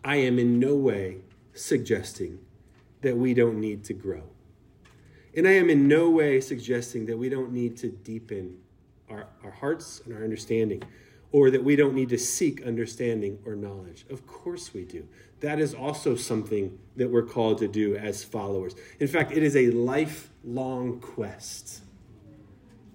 I 0.04 0.16
am 0.16 0.38
in 0.38 0.58
no 0.58 0.76
way 0.76 1.18
suggesting 1.54 2.38
that 3.02 3.16
we 3.16 3.34
don't 3.34 3.60
need 3.60 3.84
to 3.84 3.94
grow. 3.94 4.22
And 5.36 5.46
I 5.46 5.52
am 5.52 5.68
in 5.68 5.88
no 5.88 6.10
way 6.10 6.40
suggesting 6.40 7.06
that 7.06 7.18
we 7.18 7.28
don't 7.28 7.52
need 7.52 7.76
to 7.78 7.88
deepen 7.88 8.58
our, 9.10 9.26
our 9.44 9.50
hearts 9.50 10.02
and 10.04 10.14
our 10.14 10.24
understanding, 10.24 10.82
or 11.32 11.50
that 11.50 11.62
we 11.62 11.76
don't 11.76 11.94
need 11.94 12.08
to 12.10 12.18
seek 12.18 12.64
understanding 12.64 13.38
or 13.44 13.54
knowledge. 13.54 14.06
Of 14.10 14.26
course 14.26 14.72
we 14.72 14.84
do. 14.84 15.06
That 15.40 15.58
is 15.58 15.74
also 15.74 16.14
something 16.14 16.78
that 16.96 17.10
we're 17.10 17.22
called 17.22 17.58
to 17.58 17.68
do 17.68 17.96
as 17.96 18.24
followers. 18.24 18.74
In 19.00 19.08
fact, 19.08 19.32
it 19.32 19.42
is 19.42 19.56
a 19.56 19.70
lifelong 19.70 21.00
quest 21.00 21.82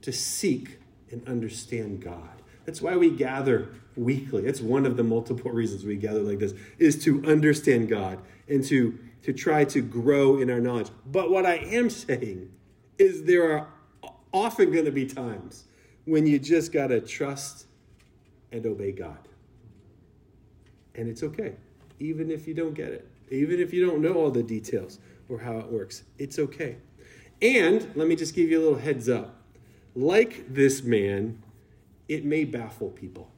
to 0.01 0.11
seek 0.11 0.79
and 1.11 1.27
understand 1.27 2.01
God. 2.01 2.41
That's 2.65 2.81
why 2.81 2.95
we 2.95 3.09
gather 3.09 3.69
weekly. 3.95 4.43
That's 4.43 4.61
one 4.61 4.85
of 4.85 4.97
the 4.97 5.03
multiple 5.03 5.51
reasons 5.51 5.83
we 5.83 5.95
gather 5.95 6.21
like 6.21 6.39
this 6.39 6.53
is 6.77 7.03
to 7.03 7.23
understand 7.25 7.89
God 7.89 8.19
and 8.47 8.63
to 8.65 8.97
to 9.23 9.33
try 9.33 9.63
to 9.63 9.81
grow 9.81 10.39
in 10.39 10.49
our 10.49 10.59
knowledge. 10.59 10.89
But 11.05 11.29
what 11.29 11.45
I 11.45 11.55
am 11.55 11.89
saying 11.89 12.51
is 12.97 13.23
there 13.23 13.51
are 13.51 13.67
often 14.33 14.71
going 14.71 14.85
to 14.85 14.91
be 14.91 15.05
times 15.05 15.65
when 16.05 16.25
you 16.25 16.39
just 16.39 16.71
got 16.71 16.87
to 16.87 16.99
trust 17.01 17.67
and 18.51 18.65
obey 18.65 18.91
God. 18.91 19.27
And 20.95 21.07
it's 21.07 21.23
okay, 21.23 21.55
even 21.99 22.31
if 22.31 22.47
you 22.47 22.53
don't 22.53 22.73
get 22.73 22.89
it, 22.89 23.07
even 23.29 23.59
if 23.59 23.73
you 23.73 23.85
don't 23.85 24.01
know 24.01 24.15
all 24.15 24.31
the 24.31 24.43
details 24.43 24.99
or 25.29 25.39
how 25.39 25.57
it 25.57 25.71
works. 25.71 26.03
It's 26.17 26.37
okay. 26.37 26.77
And 27.41 27.89
let 27.95 28.07
me 28.07 28.15
just 28.15 28.35
give 28.35 28.49
you 28.49 28.59
a 28.59 28.63
little 28.63 28.79
heads 28.79 29.07
up. 29.07 29.40
Like 29.95 30.54
this 30.54 30.84
man, 30.84 31.41
it 32.08 32.25
may 32.25 32.45
baffle 32.45 32.89
people. 32.89 33.30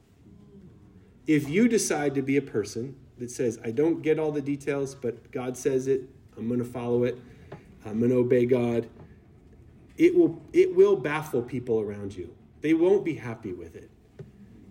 If 1.25 1.49
you 1.49 1.67
decide 1.67 2.15
to 2.15 2.21
be 2.21 2.37
a 2.37 2.41
person 2.41 2.95
that 3.17 3.31
says, 3.31 3.59
I 3.63 3.71
don't 3.71 4.01
get 4.01 4.19
all 4.19 4.31
the 4.31 4.41
details, 4.41 4.93
but 4.93 5.31
God 5.31 5.57
says 5.57 5.87
it, 5.87 6.01
I'm 6.37 6.47
going 6.47 6.59
to 6.59 6.65
follow 6.65 7.03
it, 7.03 7.17
I'm 7.85 7.99
going 7.99 8.11
to 8.11 8.17
obey 8.17 8.45
God, 8.45 8.87
it 9.97 10.15
will, 10.15 10.41
it 10.51 10.75
will 10.75 10.95
baffle 10.95 11.41
people 11.41 11.79
around 11.79 12.15
you. 12.15 12.33
They 12.61 12.73
won't 12.73 13.05
be 13.05 13.13
happy 13.13 13.53
with 13.53 13.75
it. 13.75 13.89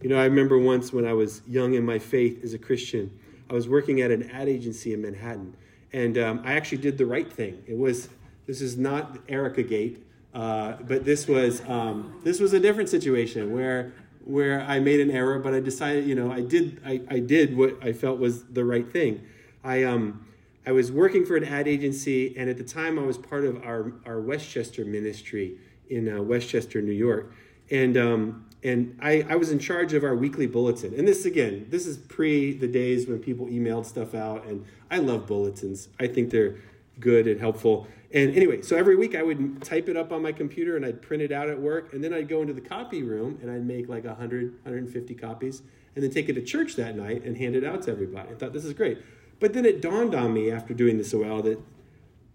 You 0.02 0.08
know, 0.08 0.18
I 0.18 0.24
remember 0.24 0.58
once 0.58 0.92
when 0.92 1.06
I 1.06 1.12
was 1.12 1.42
young 1.46 1.74
in 1.74 1.84
my 1.84 1.98
faith 1.98 2.42
as 2.42 2.54
a 2.54 2.58
Christian, 2.58 3.16
I 3.48 3.54
was 3.54 3.68
working 3.68 4.00
at 4.00 4.10
an 4.10 4.30
ad 4.30 4.48
agency 4.48 4.92
in 4.92 5.02
Manhattan, 5.02 5.56
and 5.92 6.18
um, 6.18 6.42
I 6.44 6.54
actually 6.54 6.78
did 6.78 6.98
the 6.98 7.06
right 7.06 7.30
thing. 7.32 7.62
It 7.66 7.76
was, 7.76 8.08
this 8.46 8.60
is 8.60 8.76
not 8.76 9.18
Erica 9.28 9.62
Gate, 9.62 10.04
uh, 10.34 10.74
but 10.86 11.04
this 11.04 11.28
was, 11.28 11.60
um, 11.68 12.20
this 12.24 12.40
was 12.40 12.52
a 12.52 12.60
different 12.60 12.88
situation 12.88 13.52
where 13.52 13.92
where 14.24 14.60
I 14.62 14.80
made 14.80 15.00
an 15.00 15.10
error, 15.10 15.38
but 15.38 15.54
I 15.54 15.60
decided, 15.60 16.06
you 16.06 16.14
know, 16.14 16.30
I 16.30 16.40
did, 16.40 16.80
I, 16.84 17.00
I 17.08 17.18
did 17.18 17.56
what 17.56 17.82
I 17.82 17.92
felt 17.92 18.18
was 18.18 18.44
the 18.44 18.64
right 18.64 18.90
thing. 18.90 19.26
I, 19.64 19.82
um, 19.84 20.26
I 20.66 20.72
was 20.72 20.92
working 20.92 21.24
for 21.26 21.36
an 21.36 21.44
ad 21.44 21.66
agency, 21.66 22.36
and 22.36 22.48
at 22.48 22.56
the 22.56 22.64
time 22.64 22.98
I 22.98 23.02
was 23.02 23.18
part 23.18 23.44
of 23.44 23.64
our, 23.64 23.92
our 24.06 24.20
Westchester 24.20 24.84
ministry 24.84 25.56
in 25.90 26.08
uh, 26.08 26.22
Westchester, 26.22 26.80
New 26.80 26.92
York. 26.92 27.32
And, 27.70 27.96
um, 27.96 28.46
and 28.62 28.96
I, 29.02 29.26
I 29.28 29.36
was 29.36 29.50
in 29.50 29.58
charge 29.58 29.92
of 29.92 30.04
our 30.04 30.14
weekly 30.14 30.46
bulletin. 30.46 30.94
And 30.96 31.06
this, 31.06 31.24
again, 31.24 31.66
this 31.68 31.86
is 31.86 31.96
pre 31.96 32.52
the 32.52 32.68
days 32.68 33.08
when 33.08 33.18
people 33.18 33.46
emailed 33.46 33.86
stuff 33.86 34.14
out, 34.14 34.46
and 34.46 34.64
I 34.90 34.98
love 34.98 35.26
bulletins. 35.26 35.88
I 35.98 36.06
think 36.06 36.30
they're 36.30 36.56
good 37.00 37.26
and 37.26 37.40
helpful. 37.40 37.88
And 38.14 38.34
anyway, 38.36 38.60
so 38.60 38.76
every 38.76 38.94
week 38.94 39.14
I 39.14 39.22
would 39.22 39.62
type 39.62 39.88
it 39.88 39.96
up 39.96 40.12
on 40.12 40.22
my 40.22 40.32
computer 40.32 40.76
and 40.76 40.84
I'd 40.84 41.00
print 41.00 41.22
it 41.22 41.32
out 41.32 41.48
at 41.48 41.58
work. 41.58 41.94
And 41.94 42.04
then 42.04 42.12
I'd 42.12 42.28
go 42.28 42.42
into 42.42 42.52
the 42.52 42.60
copy 42.60 43.02
room 43.02 43.38
and 43.40 43.50
I'd 43.50 43.64
make 43.64 43.88
like 43.88 44.04
100, 44.04 44.52
150 44.64 45.14
copies 45.14 45.62
and 45.94 46.04
then 46.04 46.10
take 46.10 46.28
it 46.28 46.34
to 46.34 46.42
church 46.42 46.76
that 46.76 46.96
night 46.96 47.24
and 47.24 47.36
hand 47.36 47.56
it 47.56 47.64
out 47.64 47.82
to 47.82 47.90
everybody. 47.90 48.30
I 48.30 48.34
thought 48.34 48.52
this 48.52 48.64
is 48.64 48.74
great. 48.74 48.98
But 49.40 49.54
then 49.54 49.64
it 49.64 49.80
dawned 49.80 50.14
on 50.14 50.34
me 50.34 50.50
after 50.50 50.74
doing 50.74 50.98
this 50.98 51.12
a 51.12 51.18
while 51.18 51.42
that 51.42 51.58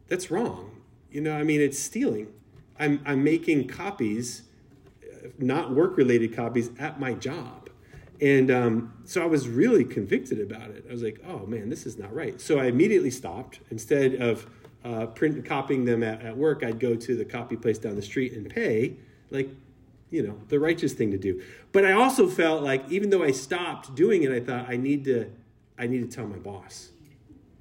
that's 0.08 0.32
wrong. 0.32 0.82
You 1.12 1.22
know, 1.22 1.38
I 1.38 1.44
mean, 1.44 1.62
it's 1.62 1.80
stealing. 1.80 2.28
I'm, 2.80 3.02
I'm 3.06 3.24
making 3.24 3.68
copies, 3.68 4.44
not 5.38 5.74
work 5.74 5.98
related 5.98 6.36
copies, 6.36 6.70
at 6.80 7.00
my 7.00 7.14
job. 7.14 7.70
And 8.20 8.50
um, 8.50 8.94
so 9.04 9.22
I 9.22 9.26
was 9.26 9.48
really 9.48 9.86
convicted 9.86 10.40
about 10.40 10.72
it. 10.72 10.86
I 10.90 10.92
was 10.92 11.04
like, 11.04 11.20
oh 11.28 11.46
man, 11.46 11.70
this 11.70 11.86
is 11.86 11.98
not 11.98 12.14
right. 12.14 12.42
So 12.42 12.60
I 12.60 12.66
immediately 12.66 13.12
stopped. 13.12 13.60
Instead 13.70 14.16
of 14.16 14.48
uh, 14.84 15.08
print 15.08 15.44
copying 15.46 15.86
them 15.86 16.04
at, 16.04 16.22
at 16.22 16.38
work, 16.38 16.64
I'd 16.64 16.80
go 16.80 16.96
to 16.96 17.16
the 17.16 17.26
copy 17.26 17.56
place 17.56 17.78
down 17.78 17.96
the 17.96 18.02
street 18.02 18.34
and 18.34 18.50
pay, 18.50 18.96
like, 19.30 19.50
you 20.10 20.26
know, 20.26 20.40
the 20.48 20.60
righteous 20.60 20.94
thing 20.94 21.12
to 21.12 21.18
do. 21.18 21.42
But 21.72 21.86
I 21.86 21.92
also 21.92 22.28
felt 22.28 22.64
like 22.64 22.90
even 22.90 23.10
though 23.10 23.24
I 23.24 23.32
stopped 23.32 23.96
doing 23.96 24.24
it, 24.24 24.32
I 24.32 24.40
thought 24.40 24.70
I 24.70 24.78
need 24.78 25.04
to, 25.06 25.30
I 25.78 25.88
need 25.88 26.10
to 26.10 26.16
tell 26.16 26.28
my 26.28 26.38
boss. 26.38 26.92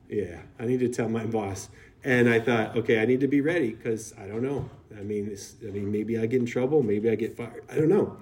Yeah, 0.08 0.42
I 0.58 0.66
need 0.66 0.80
to 0.80 0.88
tell 0.88 1.08
my 1.08 1.26
boss. 1.26 1.68
And 2.04 2.28
I 2.28 2.38
thought, 2.38 2.76
okay, 2.76 3.00
I 3.00 3.04
need 3.04 3.20
to 3.20 3.26
be 3.26 3.40
ready 3.40 3.72
because 3.72 4.14
I 4.16 4.28
don't 4.28 4.42
know. 4.42 4.70
I 4.96 5.02
mean, 5.02 5.36
I 5.62 5.70
mean, 5.70 5.90
maybe 5.90 6.18
I 6.18 6.26
get 6.26 6.40
in 6.40 6.46
trouble, 6.46 6.82
maybe 6.82 7.10
I 7.10 7.16
get 7.16 7.36
fired. 7.36 7.64
I 7.68 7.74
don't 7.74 7.88
know. 7.88 8.16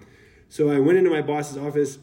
So 0.49 0.71
I 0.71 0.79
went 0.79 0.99
into 0.99 1.11
my 1.11 1.21
boss's 1.21 1.59
office. 1.59 1.99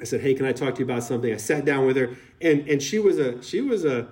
I 0.00 0.04
said, 0.04 0.20
"Hey, 0.20 0.34
can 0.34 0.46
I 0.46 0.52
talk 0.52 0.74
to 0.74 0.80
you 0.80 0.84
about 0.84 1.02
something?" 1.02 1.32
I 1.32 1.36
sat 1.36 1.64
down 1.64 1.86
with 1.86 1.96
her, 1.96 2.16
and 2.40 2.68
and 2.68 2.82
she 2.82 2.98
was 2.98 3.18
a 3.18 3.42
she 3.42 3.60
was 3.60 3.84
a 3.84 4.08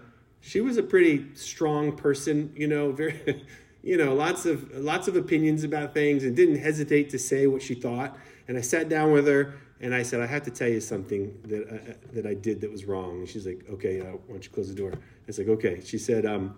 she 0.46 0.60
was 0.60 0.76
a 0.76 0.82
pretty 0.82 1.34
strong 1.34 1.96
person, 1.96 2.52
you 2.54 2.68
know, 2.68 2.92
very 2.92 3.44
you 3.82 3.96
know, 3.96 4.14
lots 4.14 4.46
of 4.46 4.72
lots 4.74 5.08
of 5.08 5.16
opinions 5.16 5.64
about 5.64 5.92
things, 5.92 6.24
and 6.24 6.36
didn't 6.36 6.58
hesitate 6.58 7.10
to 7.10 7.18
say 7.18 7.46
what 7.46 7.62
she 7.62 7.74
thought. 7.74 8.16
And 8.48 8.56
I 8.56 8.60
sat 8.60 8.88
down 8.88 9.10
with 9.10 9.26
her, 9.26 9.54
and 9.80 9.92
I 9.94 10.02
said, 10.02 10.20
"I 10.20 10.26
have 10.26 10.44
to 10.44 10.50
tell 10.50 10.68
you 10.68 10.80
something 10.80 11.36
that 11.44 11.68
uh, 11.68 11.94
that 12.12 12.26
I 12.26 12.34
did 12.34 12.60
that 12.60 12.70
was 12.70 12.84
wrong." 12.84 13.18
And 13.18 13.28
she's 13.28 13.46
like, 13.46 13.64
"Okay, 13.70 14.00
uh, 14.00 14.04
why 14.04 14.20
don't 14.28 14.44
you 14.44 14.50
close 14.50 14.68
the 14.68 14.74
door?" 14.74 14.92
I 14.92 15.26
was 15.26 15.38
like, 15.38 15.48
"Okay." 15.48 15.80
She 15.84 15.98
said, 15.98 16.24
um, 16.24 16.56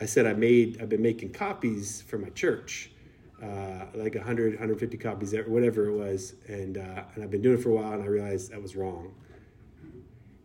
I 0.00 0.06
said 0.06 0.26
I 0.26 0.32
made 0.32 0.80
I've 0.80 0.88
been 0.88 1.02
making 1.02 1.32
copies 1.32 2.02
for 2.02 2.16
my 2.16 2.30
church, 2.30 2.90
uh, 3.42 3.86
like 3.94 4.14
100 4.14 4.52
150 4.52 4.96
copies 4.96 5.34
whatever 5.46 5.86
it 5.86 5.92
was, 5.92 6.34
and 6.48 6.78
uh, 6.78 7.04
and 7.14 7.24
I've 7.24 7.30
been 7.30 7.42
doing 7.42 7.58
it 7.58 7.62
for 7.62 7.70
a 7.70 7.74
while, 7.74 7.92
and 7.92 8.02
I 8.02 8.06
realized 8.06 8.52
that 8.52 8.62
was 8.62 8.74
wrong. 8.74 9.14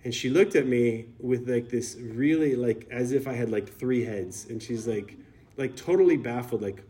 And 0.08 0.16
she 0.16 0.30
looked 0.30 0.56
at 0.56 0.66
me 0.66 1.08
with 1.20 1.50
like 1.50 1.68
this 1.68 1.98
really 2.00 2.56
like 2.56 2.88
as 2.90 3.12
if 3.12 3.28
I 3.28 3.34
had 3.34 3.50
like 3.50 3.68
three 3.68 4.06
heads, 4.06 4.48
and 4.50 4.64
she's 4.64 4.88
like 4.88 5.18
like 5.58 5.76
totally 5.76 6.16
baffled, 6.16 6.62
like, 6.62 6.82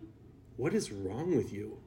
what 0.55 0.71
is 0.71 0.91
wrong 0.91 1.35
with 1.35 1.51
you? 1.51 1.79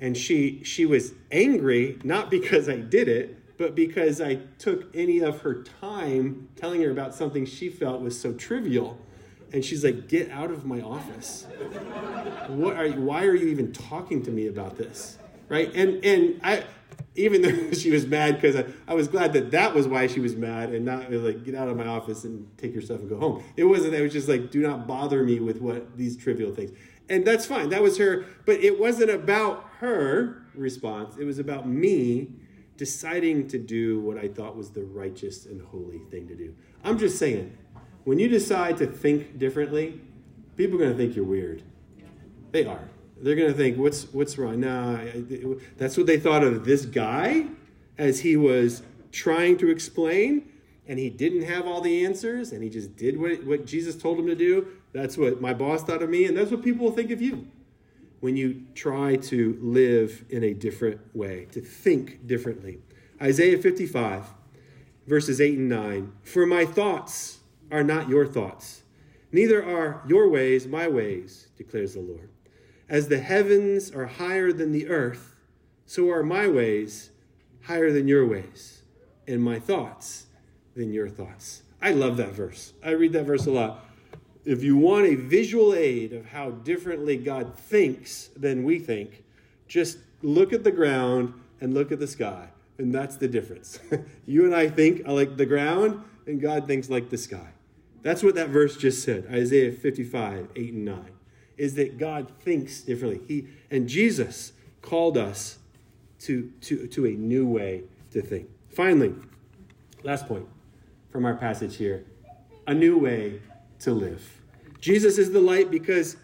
And 0.00 0.16
she 0.16 0.62
she 0.62 0.86
was 0.86 1.12
angry 1.32 1.98
not 2.04 2.30
because 2.30 2.68
I 2.68 2.76
did 2.76 3.08
it, 3.08 3.58
but 3.58 3.74
because 3.74 4.20
I 4.20 4.36
took 4.58 4.94
any 4.94 5.18
of 5.18 5.40
her 5.40 5.64
time 5.64 6.50
telling 6.54 6.80
her 6.82 6.92
about 6.92 7.16
something 7.16 7.46
she 7.46 7.68
felt 7.68 8.00
was 8.00 8.20
so 8.20 8.32
trivial 8.32 8.96
and 9.52 9.64
she's 9.64 9.82
like, 9.82 10.06
"Get 10.06 10.30
out 10.30 10.52
of 10.52 10.66
my 10.66 10.82
office! 10.82 11.48
What 12.46 12.76
are 12.76 12.86
you, 12.86 13.00
why 13.00 13.24
are 13.24 13.34
you 13.34 13.48
even 13.48 13.72
talking 13.72 14.22
to 14.22 14.30
me 14.30 14.46
about 14.46 14.76
this?" 14.76 15.18
Right? 15.48 15.68
And 15.74 16.04
and 16.04 16.40
I, 16.44 16.62
even 17.16 17.42
though 17.70 17.72
she 17.72 17.90
was 17.90 18.06
mad 18.06 18.40
because 18.40 18.56
I, 18.56 18.64
I 18.86 18.94
was 18.94 19.08
glad 19.08 19.32
that 19.32 19.50
that 19.50 19.74
was 19.74 19.88
why 19.88 20.06
she 20.06 20.20
was 20.20 20.36
mad 20.36 20.70
and 20.70 20.84
not 20.84 21.10
like 21.10 21.44
get 21.44 21.54
out 21.54 21.68
of 21.68 21.76
my 21.76 21.86
office 21.86 22.24
and 22.24 22.46
take 22.58 22.72
your 22.72 22.82
stuff 22.82 23.00
and 23.00 23.08
go 23.08 23.18
home. 23.18 23.42
It 23.56 23.64
wasn't. 23.64 23.94
It 23.94 24.02
was 24.02 24.12
just 24.12 24.28
like, 24.28 24.50
do 24.50 24.60
not 24.60 24.86
bother 24.86 25.22
me 25.22 25.40
with 25.40 25.60
what 25.60 25.96
these 25.96 26.16
trivial 26.16 26.54
things. 26.54 26.72
And 27.08 27.24
that's 27.24 27.46
fine. 27.46 27.68
That 27.68 27.82
was 27.82 27.98
her. 27.98 28.26
But 28.44 28.60
it 28.60 28.78
wasn't 28.78 29.10
about 29.10 29.64
her 29.78 30.42
response. 30.54 31.16
It 31.16 31.24
was 31.24 31.38
about 31.38 31.68
me 31.68 32.28
deciding 32.76 33.48
to 33.48 33.58
do 33.58 34.00
what 34.00 34.18
I 34.18 34.28
thought 34.28 34.56
was 34.56 34.70
the 34.70 34.84
righteous 34.84 35.46
and 35.46 35.62
holy 35.62 36.00
thing 36.10 36.28
to 36.28 36.34
do. 36.34 36.54
I'm 36.84 36.98
just 36.98 37.18
saying 37.18 37.56
when 38.04 38.18
you 38.18 38.28
decide 38.28 38.76
to 38.78 38.86
think 38.86 39.38
differently, 39.38 40.00
people 40.56 40.76
are 40.76 40.80
going 40.80 40.92
to 40.92 40.96
think 40.96 41.16
you're 41.16 41.24
weird. 41.24 41.62
They 42.52 42.64
are. 42.64 42.88
They're 43.18 43.36
going 43.36 43.50
to 43.50 43.56
think, 43.56 43.78
what's, 43.78 44.04
what's 44.12 44.36
wrong? 44.36 44.60
Nah, 44.60 44.98
that's 45.76 45.96
what 45.96 46.06
they 46.06 46.18
thought 46.18 46.44
of 46.44 46.64
this 46.64 46.84
guy 46.84 47.46
as 47.96 48.20
he 48.20 48.36
was 48.36 48.82
trying 49.10 49.56
to 49.58 49.70
explain, 49.70 50.50
and 50.86 50.98
he 50.98 51.08
didn't 51.08 51.42
have 51.42 51.66
all 51.66 51.80
the 51.80 52.04
answers, 52.04 52.52
and 52.52 52.62
he 52.62 52.68
just 52.68 52.94
did 52.96 53.18
what, 53.18 53.44
what 53.44 53.66
Jesus 53.66 53.96
told 53.96 54.18
him 54.18 54.26
to 54.26 54.34
do. 54.34 54.68
That's 54.92 55.16
what 55.16 55.40
my 55.40 55.54
boss 55.54 55.82
thought 55.82 56.02
of 56.02 56.10
me, 56.10 56.26
and 56.26 56.36
that's 56.36 56.50
what 56.50 56.62
people 56.62 56.84
will 56.84 56.92
think 56.92 57.10
of 57.10 57.22
you 57.22 57.48
when 58.20 58.36
you 58.36 58.62
try 58.74 59.16
to 59.16 59.58
live 59.60 60.24
in 60.30 60.44
a 60.44 60.52
different 60.52 61.00
way, 61.14 61.46
to 61.52 61.60
think 61.60 62.26
differently. 62.26 62.80
Isaiah 63.20 63.58
55, 63.58 64.24
verses 65.06 65.40
8 65.40 65.58
and 65.58 65.68
9. 65.68 66.12
For 66.22 66.46
my 66.46 66.64
thoughts, 66.64 67.38
are 67.70 67.82
not 67.82 68.08
your 68.08 68.26
thoughts, 68.26 68.82
neither 69.32 69.64
are 69.64 70.02
your 70.06 70.28
ways 70.28 70.66
my 70.66 70.86
ways, 70.86 71.48
declares 71.56 71.94
the 71.94 72.00
Lord. 72.00 72.30
As 72.88 73.08
the 73.08 73.18
heavens 73.18 73.90
are 73.90 74.06
higher 74.06 74.52
than 74.52 74.72
the 74.72 74.88
earth, 74.88 75.36
so 75.86 76.10
are 76.10 76.22
my 76.22 76.46
ways 76.48 77.10
higher 77.62 77.90
than 77.90 78.06
your 78.06 78.26
ways, 78.26 78.82
and 79.26 79.42
my 79.42 79.58
thoughts 79.58 80.26
than 80.76 80.92
your 80.92 81.08
thoughts. 81.08 81.62
I 81.82 81.92
love 81.92 82.16
that 82.18 82.32
verse. 82.32 82.72
I 82.84 82.90
read 82.90 83.12
that 83.14 83.24
verse 83.24 83.46
a 83.46 83.50
lot. 83.50 83.84
If 84.44 84.62
you 84.62 84.76
want 84.76 85.06
a 85.06 85.16
visual 85.16 85.74
aid 85.74 86.12
of 86.12 86.26
how 86.26 86.50
differently 86.50 87.16
God 87.16 87.54
thinks 87.54 88.28
than 88.36 88.62
we 88.62 88.78
think, 88.78 89.24
just 89.66 89.98
look 90.22 90.52
at 90.52 90.62
the 90.62 90.70
ground 90.70 91.34
and 91.60 91.74
look 91.74 91.90
at 91.90 91.98
the 91.98 92.06
sky. 92.06 92.48
And 92.78 92.94
that's 92.94 93.16
the 93.16 93.26
difference. 93.26 93.80
you 94.26 94.44
and 94.44 94.54
I 94.54 94.68
think 94.68 95.06
like 95.06 95.36
the 95.36 95.46
ground, 95.46 96.02
and 96.26 96.40
God 96.40 96.66
thinks 96.66 96.88
like 96.88 97.10
the 97.10 97.18
sky. 97.18 97.48
That's 98.02 98.22
what 98.22 98.36
that 98.36 98.50
verse 98.50 98.76
just 98.76 99.02
said, 99.02 99.26
Isaiah 99.32 99.72
55, 99.72 100.50
8 100.54 100.72
and 100.72 100.84
9, 100.84 101.04
is 101.56 101.74
that 101.74 101.98
God 101.98 102.30
thinks 102.40 102.80
differently. 102.82 103.20
He 103.26 103.48
and 103.70 103.88
Jesus 103.88 104.52
called 104.82 105.16
us 105.16 105.58
to, 106.20 106.50
to, 106.62 106.86
to 106.88 107.06
a 107.06 107.10
new 107.10 107.46
way 107.46 107.84
to 108.12 108.22
think. 108.22 108.48
Finally, 108.70 109.14
last 110.02 110.26
point 110.26 110.46
from 111.10 111.24
our 111.24 111.34
passage 111.34 111.76
here 111.76 112.04
a 112.66 112.74
new 112.74 112.98
way 112.98 113.40
to 113.80 113.92
live. 113.92 114.40
Jesus 114.80 115.18
is 115.18 115.32
the 115.32 115.40
light 115.40 115.70
because 115.70 116.16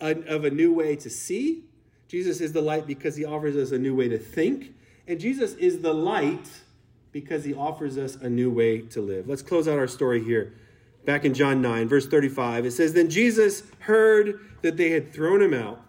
of 0.00 0.44
a 0.44 0.50
new 0.50 0.72
way 0.72 0.96
to 0.96 1.08
see. 1.08 1.64
Jesus 2.08 2.40
is 2.40 2.52
the 2.52 2.60
light 2.60 2.86
because 2.86 3.16
he 3.16 3.24
offers 3.24 3.56
us 3.56 3.72
a 3.72 3.78
new 3.78 3.94
way 3.94 4.08
to 4.08 4.18
think. 4.18 4.74
And 5.06 5.20
Jesus 5.20 5.54
is 5.54 5.80
the 5.80 5.94
light 5.94 6.48
because 7.12 7.44
he 7.44 7.54
offers 7.54 7.98
us 7.98 8.16
a 8.16 8.28
new 8.28 8.50
way 8.50 8.80
to 8.80 9.00
live. 9.00 9.28
Let's 9.28 9.42
close 9.42 9.68
out 9.68 9.78
our 9.78 9.86
story 9.86 10.22
here 10.22 10.54
back 11.04 11.24
in 11.24 11.34
John 11.34 11.60
9, 11.60 11.88
verse 11.88 12.06
35. 12.06 12.66
It 12.66 12.70
says, 12.72 12.92
Then 12.92 13.10
Jesus 13.10 13.62
heard 13.80 14.40
that 14.62 14.76
they 14.76 14.90
had 14.90 15.12
thrown 15.12 15.42
him 15.42 15.54
out. 15.54 15.82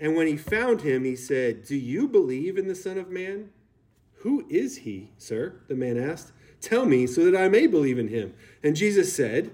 And 0.00 0.14
when 0.14 0.26
he 0.26 0.36
found 0.36 0.82
him, 0.82 1.04
he 1.04 1.16
said, 1.16 1.64
Do 1.64 1.76
you 1.76 2.08
believe 2.08 2.56
in 2.56 2.68
the 2.68 2.74
Son 2.74 2.98
of 2.98 3.10
Man? 3.10 3.50
Who 4.22 4.46
is 4.48 4.78
he, 4.78 5.10
sir? 5.16 5.60
The 5.68 5.74
man 5.74 5.96
asked. 5.96 6.32
Tell 6.60 6.84
me 6.84 7.06
so 7.06 7.24
that 7.24 7.40
I 7.40 7.48
may 7.48 7.66
believe 7.66 7.98
in 7.98 8.08
him. 8.08 8.34
And 8.62 8.74
Jesus 8.74 9.14
said, 9.14 9.50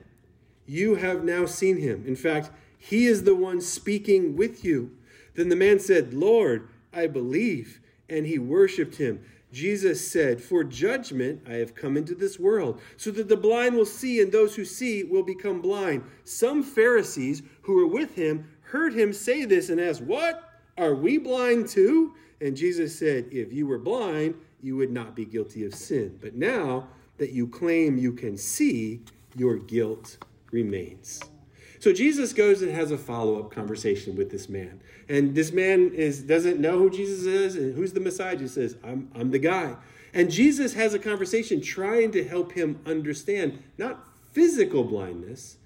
You 0.66 0.96
have 0.96 1.24
now 1.24 1.46
seen 1.46 1.78
him. 1.78 2.04
In 2.06 2.16
fact, 2.16 2.50
he 2.78 3.06
is 3.06 3.24
the 3.24 3.34
one 3.34 3.60
speaking 3.60 4.36
with 4.36 4.64
you. 4.64 4.96
Then 5.34 5.48
the 5.48 5.56
man 5.56 5.80
said, 5.80 6.14
Lord, 6.14 6.68
I 6.92 7.06
believe. 7.06 7.80
And 8.08 8.26
he 8.26 8.38
worshiped 8.38 8.96
him. 8.96 9.24
Jesus 9.54 10.06
said, 10.06 10.42
For 10.42 10.64
judgment 10.64 11.42
I 11.48 11.54
have 11.54 11.76
come 11.76 11.96
into 11.96 12.14
this 12.14 12.38
world, 12.40 12.80
so 12.96 13.10
that 13.12 13.28
the 13.28 13.36
blind 13.36 13.76
will 13.76 13.86
see, 13.86 14.20
and 14.20 14.32
those 14.32 14.56
who 14.56 14.64
see 14.64 15.04
will 15.04 15.22
become 15.22 15.62
blind. 15.62 16.02
Some 16.24 16.62
Pharisees 16.62 17.42
who 17.62 17.76
were 17.76 17.86
with 17.86 18.14
him 18.16 18.48
heard 18.62 18.92
him 18.92 19.12
say 19.12 19.44
this 19.44 19.70
and 19.70 19.80
asked, 19.80 20.02
What? 20.02 20.50
Are 20.76 20.94
we 20.96 21.18
blind 21.18 21.68
too? 21.68 22.14
And 22.40 22.56
Jesus 22.56 22.98
said, 22.98 23.28
If 23.30 23.52
you 23.52 23.68
were 23.68 23.78
blind, 23.78 24.34
you 24.60 24.76
would 24.76 24.90
not 24.90 25.14
be 25.14 25.24
guilty 25.24 25.64
of 25.64 25.74
sin. 25.74 26.18
But 26.20 26.34
now 26.34 26.88
that 27.18 27.30
you 27.30 27.46
claim 27.46 27.96
you 27.96 28.12
can 28.12 28.36
see, 28.36 29.02
your 29.36 29.56
guilt 29.56 30.18
remains. 30.50 31.20
So 31.84 31.92
Jesus 31.92 32.32
goes 32.32 32.62
and 32.62 32.74
has 32.74 32.92
a 32.92 32.96
follow 32.96 33.38
up 33.38 33.50
conversation 33.50 34.16
with 34.16 34.30
this 34.30 34.48
man. 34.48 34.80
And 35.06 35.34
this 35.34 35.52
man 35.52 35.92
is 35.92 36.22
doesn't 36.22 36.58
know 36.58 36.78
who 36.78 36.88
Jesus 36.88 37.26
is 37.26 37.56
and 37.56 37.74
who's 37.74 37.92
the 37.92 38.00
Messiah. 38.00 38.38
He 38.38 38.48
says, 38.48 38.78
I'm, 38.82 39.10
I'm 39.14 39.30
the 39.30 39.38
guy. 39.38 39.76
And 40.14 40.30
Jesus 40.30 40.72
has 40.72 40.94
a 40.94 40.98
conversation 40.98 41.60
trying 41.60 42.10
to 42.12 42.24
help 42.24 42.52
him 42.52 42.80
understand 42.86 43.62
not 43.76 44.02
physical 44.32 44.82
blindness, 44.82 45.58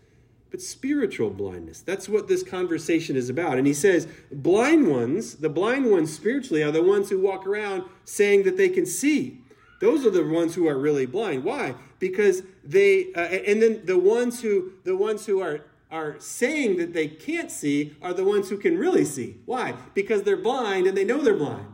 but 0.51 0.61
spiritual 0.61 1.31
blindness. 1.31 1.83
That's 1.83 2.09
what 2.09 2.27
this 2.27 2.43
conversation 2.43 3.15
is 3.15 3.31
about. 3.31 3.57
And 3.57 3.65
he 3.65 3.73
says, 3.73 4.09
blind 4.33 4.91
ones, 4.91 5.37
the 5.37 5.49
blind 5.49 5.89
ones 5.89 6.13
spiritually, 6.13 6.65
are 6.65 6.73
the 6.73 6.83
ones 6.83 7.11
who 7.11 7.21
walk 7.21 7.47
around 7.47 7.85
saying 8.05 8.43
that 8.43 8.57
they 8.57 8.71
can 8.71 8.87
see. 8.87 9.39
Those 9.81 10.05
are 10.05 10.11
the 10.11 10.27
ones 10.27 10.57
who 10.57 10.67
are 10.67 10.77
really 10.77 11.07
blind. 11.07 11.45
Why? 11.45 11.77
Because 12.01 12.43
they, 12.65 13.13
uh, 13.13 13.21
and 13.21 13.63
then 13.63 13.83
the 13.85 14.01
ones 14.01 14.43
who, 14.43 14.73
the 14.83 14.97
ones 14.97 15.25
who 15.25 15.41
are 15.41 15.61
are 15.91 16.17
saying 16.19 16.77
that 16.77 16.93
they 16.93 17.09
can't 17.09 17.51
see 17.51 17.97
are 18.03 18.13
the 18.13 18.25
ones 18.25 18.49
who 18.51 18.59
can 18.59 18.77
really 18.77 19.05
see. 19.05 19.37
Why? 19.47 19.75
Because 19.95 20.23
they're 20.23 20.37
blind 20.37 20.87
and 20.87 20.97
they 20.97 21.05
know 21.05 21.23
they're 21.23 21.35
blind. 21.35 21.67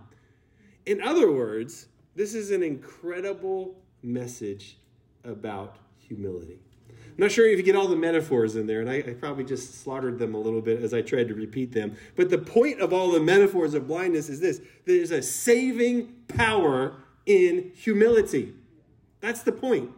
In 0.87 1.01
other 1.01 1.31
words, 1.33 1.87
this 2.15 2.35
is 2.35 2.51
an 2.51 2.63
incredible 2.63 3.75
message 4.03 4.79
about 5.25 5.77
humility. 5.99 6.61
I'm 6.89 7.23
not 7.23 7.31
sure 7.31 7.47
if 7.47 7.57
you 7.57 7.63
get 7.63 7.77
all 7.77 7.87
the 7.87 7.97
metaphors 7.97 8.57
in 8.57 8.67
there, 8.67 8.81
and 8.81 8.91
I, 8.91 8.97
I, 8.97 9.15
probably 9.15 9.45
just 9.45 9.83
slaughtered 9.83 10.19
them 10.19 10.35
a 10.35 10.39
little 10.39 10.61
bit 10.61 10.83
as 10.83 10.93
I 10.93 11.01
tried 11.01 11.29
to 11.29 11.35
repeat 11.35 11.73
them. 11.73 11.97
But 12.17 12.29
the 12.29 12.39
point 12.39 12.81
of 12.81 12.93
all 12.93 13.13
the 13.13 13.21
metaphors 13.21 13.75
of 13.75 13.87
blindness 13.87 14.29
is 14.29 14.41
this 14.41 14.61
there's 14.85 15.13
a 15.13 15.23
saving 15.23 16.13
power 16.27 16.97
in 17.25 17.71
humility. 17.77 18.53
That's 19.21 19.43
the 19.43 19.53
point. 19.53 19.91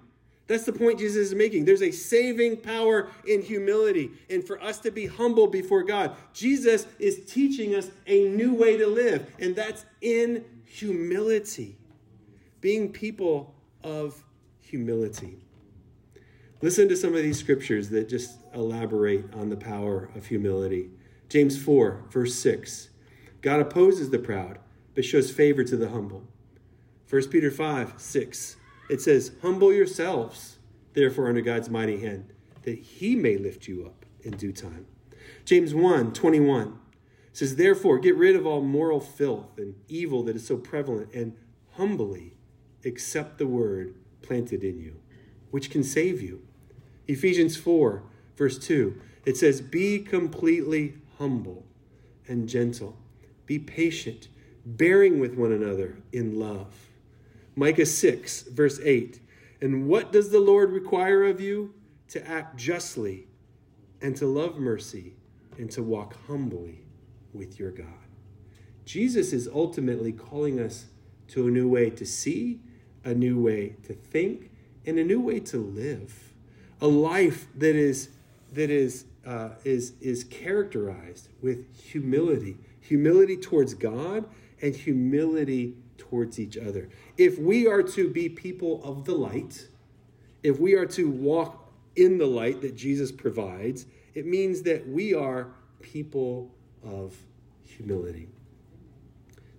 That's 0.46 0.64
the 0.64 0.72
point 0.72 1.00
Jesus 1.00 1.28
is 1.28 1.34
making. 1.34 1.64
There's 1.64 1.82
a 1.82 1.90
saving 1.90 2.58
power 2.58 3.08
in 3.26 3.42
humility. 3.42 4.12
And 4.30 4.46
for 4.46 4.62
us 4.62 4.78
to 4.80 4.90
be 4.92 5.06
humble 5.06 5.48
before 5.48 5.82
God, 5.82 6.16
Jesus 6.32 6.86
is 6.98 7.24
teaching 7.26 7.74
us 7.74 7.90
a 8.06 8.28
new 8.28 8.54
way 8.54 8.76
to 8.76 8.86
live, 8.86 9.32
and 9.40 9.56
that's 9.56 9.84
in 10.00 10.44
humility. 10.64 11.76
Being 12.60 12.92
people 12.92 13.54
of 13.82 14.22
humility. 14.60 15.38
Listen 16.62 16.88
to 16.88 16.96
some 16.96 17.14
of 17.14 17.22
these 17.22 17.38
scriptures 17.38 17.90
that 17.90 18.08
just 18.08 18.38
elaborate 18.54 19.32
on 19.34 19.50
the 19.50 19.56
power 19.56 20.10
of 20.14 20.26
humility. 20.26 20.90
James 21.28 21.60
4, 21.62 22.04
verse 22.10 22.34
6. 22.36 22.88
God 23.42 23.60
opposes 23.60 24.10
the 24.10 24.18
proud, 24.18 24.58
but 24.94 25.04
shows 25.04 25.30
favor 25.30 25.62
to 25.64 25.76
the 25.76 25.90
humble. 25.90 26.24
1 27.10 27.28
Peter 27.28 27.50
5, 27.50 27.94
6. 27.96 28.56
It 28.88 29.00
says, 29.00 29.32
Humble 29.42 29.72
yourselves, 29.72 30.58
therefore, 30.94 31.28
under 31.28 31.40
God's 31.40 31.70
mighty 31.70 32.00
hand, 32.00 32.32
that 32.62 32.78
he 32.78 33.16
may 33.16 33.36
lift 33.36 33.66
you 33.66 33.86
up 33.86 34.06
in 34.22 34.36
due 34.36 34.52
time. 34.52 34.86
James 35.44 35.74
1, 35.74 36.12
21 36.12 36.78
says, 37.32 37.56
Therefore, 37.56 37.98
get 37.98 38.16
rid 38.16 38.36
of 38.36 38.46
all 38.46 38.62
moral 38.62 39.00
filth 39.00 39.58
and 39.58 39.74
evil 39.88 40.22
that 40.24 40.36
is 40.36 40.46
so 40.46 40.56
prevalent, 40.56 41.12
and 41.14 41.36
humbly 41.72 42.34
accept 42.84 43.38
the 43.38 43.46
word 43.46 43.94
planted 44.22 44.64
in 44.64 44.78
you, 44.78 44.96
which 45.50 45.70
can 45.70 45.82
save 45.82 46.22
you. 46.22 46.42
Ephesians 47.08 47.56
4, 47.56 48.02
verse 48.36 48.58
2, 48.58 49.00
it 49.24 49.36
says, 49.36 49.60
Be 49.60 49.98
completely 49.98 50.94
humble 51.18 51.64
and 52.28 52.48
gentle, 52.48 52.96
be 53.44 53.58
patient, 53.58 54.28
bearing 54.64 55.20
with 55.20 55.34
one 55.34 55.52
another 55.52 55.98
in 56.12 56.38
love. 56.38 56.74
Micah 57.56 57.86
6, 57.86 58.42
verse 58.42 58.78
8, 58.82 59.20
And 59.60 59.88
what 59.88 60.12
does 60.12 60.30
the 60.30 60.40
Lord 60.40 60.70
require 60.70 61.24
of 61.24 61.40
you? 61.40 61.74
To 62.10 62.28
act 62.28 62.56
justly 62.56 63.26
and 64.00 64.14
to 64.16 64.26
love 64.26 64.56
mercy 64.56 65.14
and 65.58 65.68
to 65.72 65.82
walk 65.82 66.14
humbly 66.28 66.82
with 67.32 67.58
your 67.58 67.72
God. 67.72 67.88
Jesus 68.84 69.32
is 69.32 69.48
ultimately 69.52 70.12
calling 70.12 70.60
us 70.60 70.86
to 71.28 71.48
a 71.48 71.50
new 71.50 71.68
way 71.68 71.90
to 71.90 72.06
see, 72.06 72.60
a 73.04 73.12
new 73.12 73.42
way 73.42 73.74
to 73.82 73.94
think, 73.94 74.50
and 74.84 74.98
a 74.98 75.04
new 75.04 75.20
way 75.20 75.40
to 75.40 75.56
live 75.58 76.26
a 76.80 76.86
life 76.86 77.48
that 77.56 77.74
is 77.74 78.10
that 78.52 78.70
is 78.70 79.04
uh, 79.24 79.50
is 79.64 79.94
is 80.00 80.24
characterized 80.24 81.28
with 81.42 81.74
humility, 81.76 82.58
humility 82.80 83.36
towards 83.36 83.74
God 83.74 84.26
and 84.62 84.74
humility 84.74 85.74
towards 85.98 86.38
each 86.38 86.56
other. 86.56 86.88
If 87.16 87.38
we 87.38 87.66
are 87.66 87.82
to 87.82 88.08
be 88.08 88.28
people 88.28 88.82
of 88.84 89.04
the 89.04 89.14
light, 89.14 89.68
if 90.42 90.58
we 90.58 90.74
are 90.74 90.86
to 90.86 91.10
walk 91.10 91.72
in 91.96 92.18
the 92.18 92.26
light 92.26 92.60
that 92.60 92.76
Jesus 92.76 93.10
provides, 93.10 93.86
it 94.14 94.26
means 94.26 94.62
that 94.62 94.88
we 94.88 95.14
are 95.14 95.48
people 95.80 96.50
of 96.84 97.16
humility. 97.64 98.28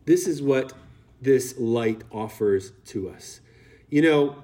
This 0.06 0.28
is 0.28 0.42
what 0.42 0.74
this 1.22 1.58
light 1.58 2.04
offers 2.12 2.72
to 2.86 3.10
us. 3.10 3.42
You 3.90 4.02
know, 4.02 4.44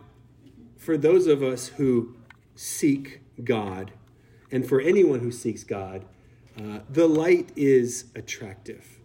for 0.77 0.97
those 0.97 1.27
of 1.27 1.41
us 1.41 1.67
who 1.67 2.15
seek 2.56 3.21
God, 3.43 3.91
and 4.51 4.67
for 4.67 4.79
anyone 4.79 5.19
who 5.19 5.32
seeks 5.32 5.63
God, 5.63 6.06
uh, 6.60 6.79
the 6.88 7.08
light 7.08 7.51
is 7.56 8.06
attractive. 8.15 8.99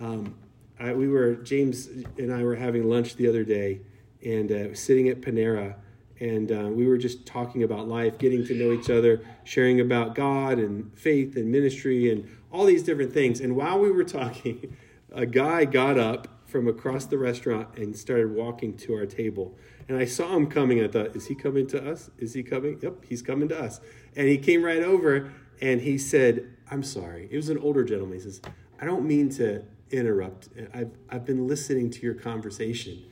Um, 0.00 0.36
I, 0.80 0.94
we 0.94 1.08
were 1.08 1.34
James 1.34 1.88
and 2.18 2.32
I 2.32 2.42
were 2.42 2.56
having 2.56 2.88
lunch 2.88 3.16
the 3.16 3.28
other 3.28 3.44
day, 3.44 3.80
and 4.24 4.50
uh, 4.50 4.74
sitting 4.74 5.08
at 5.08 5.20
Panera, 5.20 5.74
and 6.18 6.50
uh, 6.50 6.68
we 6.70 6.86
were 6.86 6.98
just 6.98 7.26
talking 7.26 7.62
about 7.62 7.86
life, 7.86 8.18
getting 8.18 8.46
to 8.46 8.54
know 8.54 8.72
each 8.72 8.90
other, 8.90 9.24
sharing 9.44 9.80
about 9.80 10.14
God 10.14 10.58
and 10.58 10.92
faith 10.98 11.36
and 11.36 11.50
ministry 11.50 12.10
and 12.10 12.28
all 12.50 12.64
these 12.64 12.82
different 12.82 13.12
things. 13.12 13.40
And 13.40 13.56
while 13.56 13.78
we 13.78 13.90
were 13.90 14.04
talking, 14.04 14.76
a 15.12 15.26
guy 15.26 15.64
got 15.64 15.98
up 15.98 16.28
from 16.46 16.66
across 16.66 17.04
the 17.06 17.16
restaurant 17.18 17.68
and 17.76 17.96
started 17.96 18.34
walking 18.34 18.76
to 18.76 18.94
our 18.94 19.06
table. 19.06 19.56
And 19.88 19.96
I 19.96 20.04
saw 20.04 20.36
him 20.36 20.46
coming. 20.46 20.82
I 20.82 20.88
thought, 20.88 21.16
is 21.16 21.26
he 21.26 21.34
coming 21.34 21.66
to 21.68 21.90
us? 21.90 22.10
Is 22.18 22.34
he 22.34 22.42
coming? 22.42 22.78
Yep, 22.82 23.04
he's 23.08 23.22
coming 23.22 23.48
to 23.48 23.58
us. 23.58 23.80
And 24.16 24.28
he 24.28 24.38
came 24.38 24.62
right 24.62 24.82
over 24.82 25.32
and 25.60 25.80
he 25.80 25.96
said, 25.98 26.50
I'm 26.70 26.82
sorry. 26.82 27.28
It 27.30 27.36
was 27.36 27.48
an 27.48 27.58
older 27.58 27.84
gentleman. 27.84 28.18
He 28.18 28.24
says, 28.24 28.40
I 28.80 28.84
don't 28.84 29.04
mean 29.04 29.28
to 29.30 29.62
interrupt. 29.90 30.48
I've, 30.72 30.90
I've 31.08 31.24
been 31.24 31.46
listening 31.46 31.90
to 31.90 32.00
your 32.00 32.14
conversation. 32.14 33.02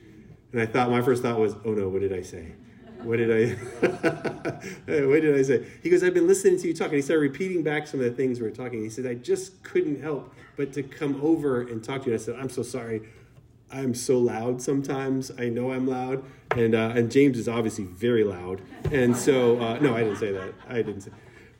And 0.51 0.61
I 0.61 0.65
thought, 0.65 0.89
my 0.89 1.01
first 1.01 1.21
thought 1.21 1.39
was, 1.39 1.55
oh 1.65 1.71
no, 1.71 1.89
what 1.89 2.01
did 2.01 2.13
I 2.13 2.21
say? 2.21 2.53
What 3.03 3.17
did 3.17 3.31
I 3.31 3.55
what 3.81 5.21
did 5.21 5.37
I 5.37 5.41
say? 5.43 5.65
He 5.81 5.89
goes, 5.89 6.03
I've 6.03 6.13
been 6.13 6.27
listening 6.27 6.59
to 6.59 6.67
you 6.67 6.73
talk. 6.73 6.87
And 6.87 6.95
he 6.95 7.01
started 7.01 7.21
repeating 7.21 7.63
back 7.63 7.87
some 7.87 7.99
of 7.99 8.05
the 8.05 8.11
things 8.11 8.39
we 8.39 8.47
were 8.47 8.55
talking. 8.55 8.81
He 8.81 8.89
said, 8.89 9.05
I 9.05 9.13
just 9.13 9.63
couldn't 9.63 10.01
help 10.01 10.33
but 10.57 10.73
to 10.73 10.83
come 10.83 11.19
over 11.21 11.61
and 11.61 11.81
talk 11.83 12.01
to 12.01 12.07
you. 12.07 12.13
And 12.13 12.21
I 12.21 12.23
said, 12.23 12.35
I'm 12.35 12.49
so 12.49 12.63
sorry. 12.63 13.03
I'm 13.71 13.93
so 13.93 14.17
loud 14.17 14.61
sometimes. 14.61 15.31
I 15.37 15.47
know 15.49 15.71
I'm 15.71 15.85
loud, 15.85 16.23
and 16.55 16.73
uh, 16.73 16.93
and 16.95 17.11
James 17.11 17.37
is 17.37 17.47
obviously 17.47 17.83
very 17.85 18.23
loud, 18.23 18.61
and 18.91 19.15
so 19.15 19.59
uh, 19.59 19.77
no, 19.79 19.95
I 19.95 20.03
didn't 20.03 20.17
say 20.17 20.31
that. 20.31 20.53
I 20.67 20.81
didn't 20.81 21.01
say. 21.01 21.11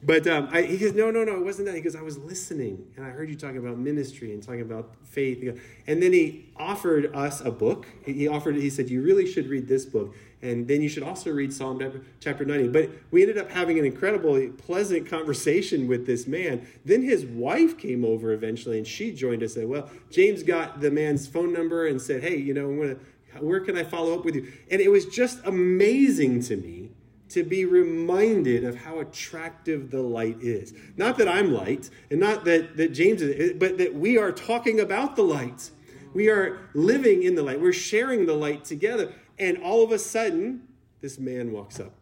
But 0.01 0.27
um, 0.27 0.47
I, 0.51 0.61
he 0.61 0.77
goes, 0.77 0.93
no, 0.93 1.11
no, 1.11 1.25
no, 1.25 1.35
it 1.35 1.43
wasn't 1.43 1.67
that. 1.67 1.75
He 1.75 1.81
goes, 1.81 1.95
I 1.95 2.01
was 2.01 2.17
listening, 2.17 2.87
and 2.95 3.05
I 3.05 3.09
heard 3.09 3.29
you 3.29 3.35
talking 3.35 3.57
about 3.57 3.77
ministry 3.77 4.33
and 4.33 4.41
talking 4.41 4.61
about 4.61 4.95
faith. 5.03 5.43
And 5.87 6.01
then 6.01 6.13
he 6.13 6.49
offered 6.55 7.13
us 7.13 7.41
a 7.41 7.51
book. 7.51 7.85
He 8.05 8.27
offered, 8.27 8.55
he 8.55 8.69
said, 8.69 8.89
you 8.89 9.01
really 9.01 9.29
should 9.29 9.47
read 9.47 9.67
this 9.67 9.85
book. 9.85 10.15
And 10.41 10.69
then 10.69 10.81
you 10.81 10.87
should 10.87 11.03
also 11.03 11.31
read 11.31 11.51
Psalm 11.51 12.01
chapter 12.21 12.45
90. 12.45 12.69
But 12.69 12.91
we 13.11 13.23
ended 13.23 13.37
up 13.37 13.51
having 13.51 13.77
an 13.77 13.83
incredibly 13.83 14.47
pleasant 14.47 15.05
conversation 15.05 15.85
with 15.85 16.05
this 16.05 16.27
man. 16.27 16.65
Then 16.85 17.01
his 17.01 17.25
wife 17.25 17.77
came 17.77 18.05
over 18.05 18.31
eventually 18.31 18.77
and 18.77 18.87
she 18.87 19.11
joined 19.11 19.43
us. 19.43 19.57
And 19.57 19.67
well, 19.67 19.89
James 20.09 20.43
got 20.43 20.79
the 20.79 20.91
man's 20.91 21.27
phone 21.27 21.51
number 21.51 21.87
and 21.87 22.01
said, 22.01 22.23
hey, 22.23 22.37
you 22.37 22.53
know, 22.53 22.95
where 23.41 23.59
can 23.59 23.77
I 23.77 23.83
follow 23.83 24.17
up 24.17 24.23
with 24.23 24.35
you? 24.35 24.49
And 24.71 24.79
it 24.79 24.89
was 24.89 25.07
just 25.07 25.39
amazing 25.45 26.41
to 26.43 26.55
me 26.55 26.91
to 27.29 27.43
be 27.43 27.65
reminded 27.65 28.63
of 28.63 28.75
how 28.75 28.99
attractive 28.99 29.91
the 29.91 30.01
light 30.01 30.37
is. 30.41 30.73
Not 30.97 31.17
that 31.19 31.27
I'm 31.27 31.53
light, 31.53 31.89
and 32.09 32.19
not 32.19 32.43
that, 32.45 32.75
that 32.77 32.89
James 32.89 33.21
is, 33.21 33.53
but 33.53 33.77
that 33.77 33.93
we 33.93 34.17
are 34.17 34.31
talking 34.31 34.79
about 34.79 35.15
the 35.15 35.23
light. 35.23 35.69
We 36.13 36.29
are 36.29 36.69
living 36.73 37.23
in 37.23 37.35
the 37.35 37.43
light. 37.43 37.61
We're 37.61 37.71
sharing 37.71 38.25
the 38.25 38.33
light 38.33 38.65
together. 38.65 39.13
And 39.37 39.59
all 39.59 39.83
of 39.83 39.91
a 39.91 39.99
sudden, 39.99 40.67
this 41.01 41.19
man 41.19 41.51
walks 41.51 41.79
up. 41.79 41.93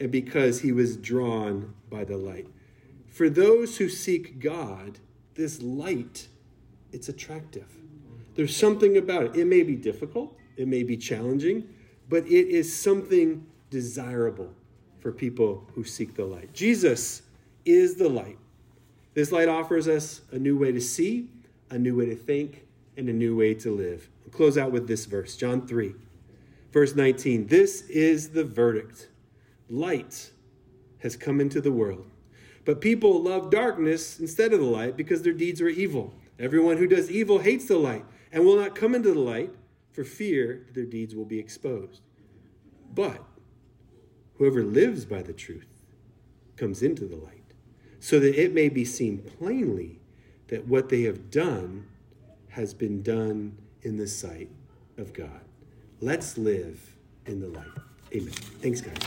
And 0.00 0.10
because 0.10 0.60
he 0.60 0.72
was 0.72 0.96
drawn 0.96 1.74
by 1.90 2.04
the 2.04 2.16
light. 2.16 2.48
For 3.06 3.28
those 3.28 3.76
who 3.76 3.88
seek 3.88 4.40
God, 4.40 4.98
this 5.34 5.62
light, 5.62 6.26
it's 6.90 7.08
attractive. 7.08 7.68
There's 8.34 8.56
something 8.56 8.96
about 8.96 9.24
it. 9.24 9.36
It 9.36 9.46
may 9.46 9.62
be 9.62 9.76
difficult, 9.76 10.36
it 10.56 10.66
may 10.66 10.82
be 10.82 10.96
challenging, 10.96 11.68
but 12.08 12.26
it 12.26 12.48
is 12.48 12.74
something 12.74 13.46
desirable 13.74 14.52
for 15.00 15.10
people 15.10 15.68
who 15.74 15.82
seek 15.82 16.14
the 16.14 16.24
light. 16.24 16.52
Jesus 16.54 17.22
is 17.64 17.96
the 17.96 18.08
light. 18.08 18.38
This 19.14 19.32
light 19.32 19.48
offers 19.48 19.88
us 19.88 20.20
a 20.30 20.38
new 20.38 20.56
way 20.56 20.70
to 20.70 20.80
see, 20.80 21.28
a 21.70 21.78
new 21.78 21.96
way 21.96 22.06
to 22.06 22.14
think, 22.14 22.62
and 22.96 23.08
a 23.08 23.12
new 23.12 23.36
way 23.36 23.52
to 23.54 23.74
live. 23.74 24.08
I'll 24.24 24.30
close 24.30 24.56
out 24.56 24.70
with 24.70 24.86
this 24.86 25.06
verse, 25.06 25.36
John 25.36 25.66
3. 25.66 25.92
Verse 26.72 26.94
19 26.94 27.48
This 27.48 27.82
is 27.82 28.30
the 28.30 28.44
verdict 28.44 29.08
light 29.68 30.30
has 31.00 31.16
come 31.16 31.40
into 31.40 31.60
the 31.60 31.72
world. 31.72 32.06
But 32.64 32.80
people 32.80 33.20
love 33.20 33.50
darkness 33.50 34.20
instead 34.20 34.52
of 34.52 34.60
the 34.60 34.66
light 34.66 34.96
because 34.96 35.22
their 35.22 35.32
deeds 35.32 35.60
are 35.60 35.68
evil. 35.68 36.14
Everyone 36.38 36.76
who 36.76 36.86
does 36.86 37.10
evil 37.10 37.40
hates 37.40 37.66
the 37.66 37.76
light 37.76 38.04
and 38.30 38.44
will 38.44 38.56
not 38.56 38.76
come 38.76 38.94
into 38.94 39.12
the 39.12 39.20
light 39.20 39.50
for 39.90 40.04
fear 40.04 40.62
that 40.66 40.74
their 40.74 40.86
deeds 40.86 41.14
will 41.14 41.24
be 41.24 41.40
exposed. 41.40 42.02
But 42.94 43.20
whoever 44.36 44.62
lives 44.62 45.04
by 45.04 45.22
the 45.22 45.32
truth 45.32 45.66
comes 46.56 46.82
into 46.82 47.06
the 47.06 47.16
light, 47.16 47.52
so 48.00 48.20
that 48.20 48.40
it 48.40 48.52
may 48.52 48.68
be 48.68 48.84
seen 48.84 49.18
plainly 49.18 50.00
that 50.48 50.66
what 50.66 50.88
they 50.88 51.02
have 51.02 51.30
done 51.30 51.86
has 52.50 52.74
been 52.74 53.02
done 53.02 53.56
in 53.82 53.96
the 53.96 54.06
sight 54.06 54.48
of 54.96 55.12
God. 55.12 55.40
Let's 56.00 56.38
live 56.38 56.94
in 57.26 57.40
the 57.40 57.48
light. 57.48 57.66
Amen. 58.14 58.32
Thanks, 58.60 58.80
guys. 58.80 58.98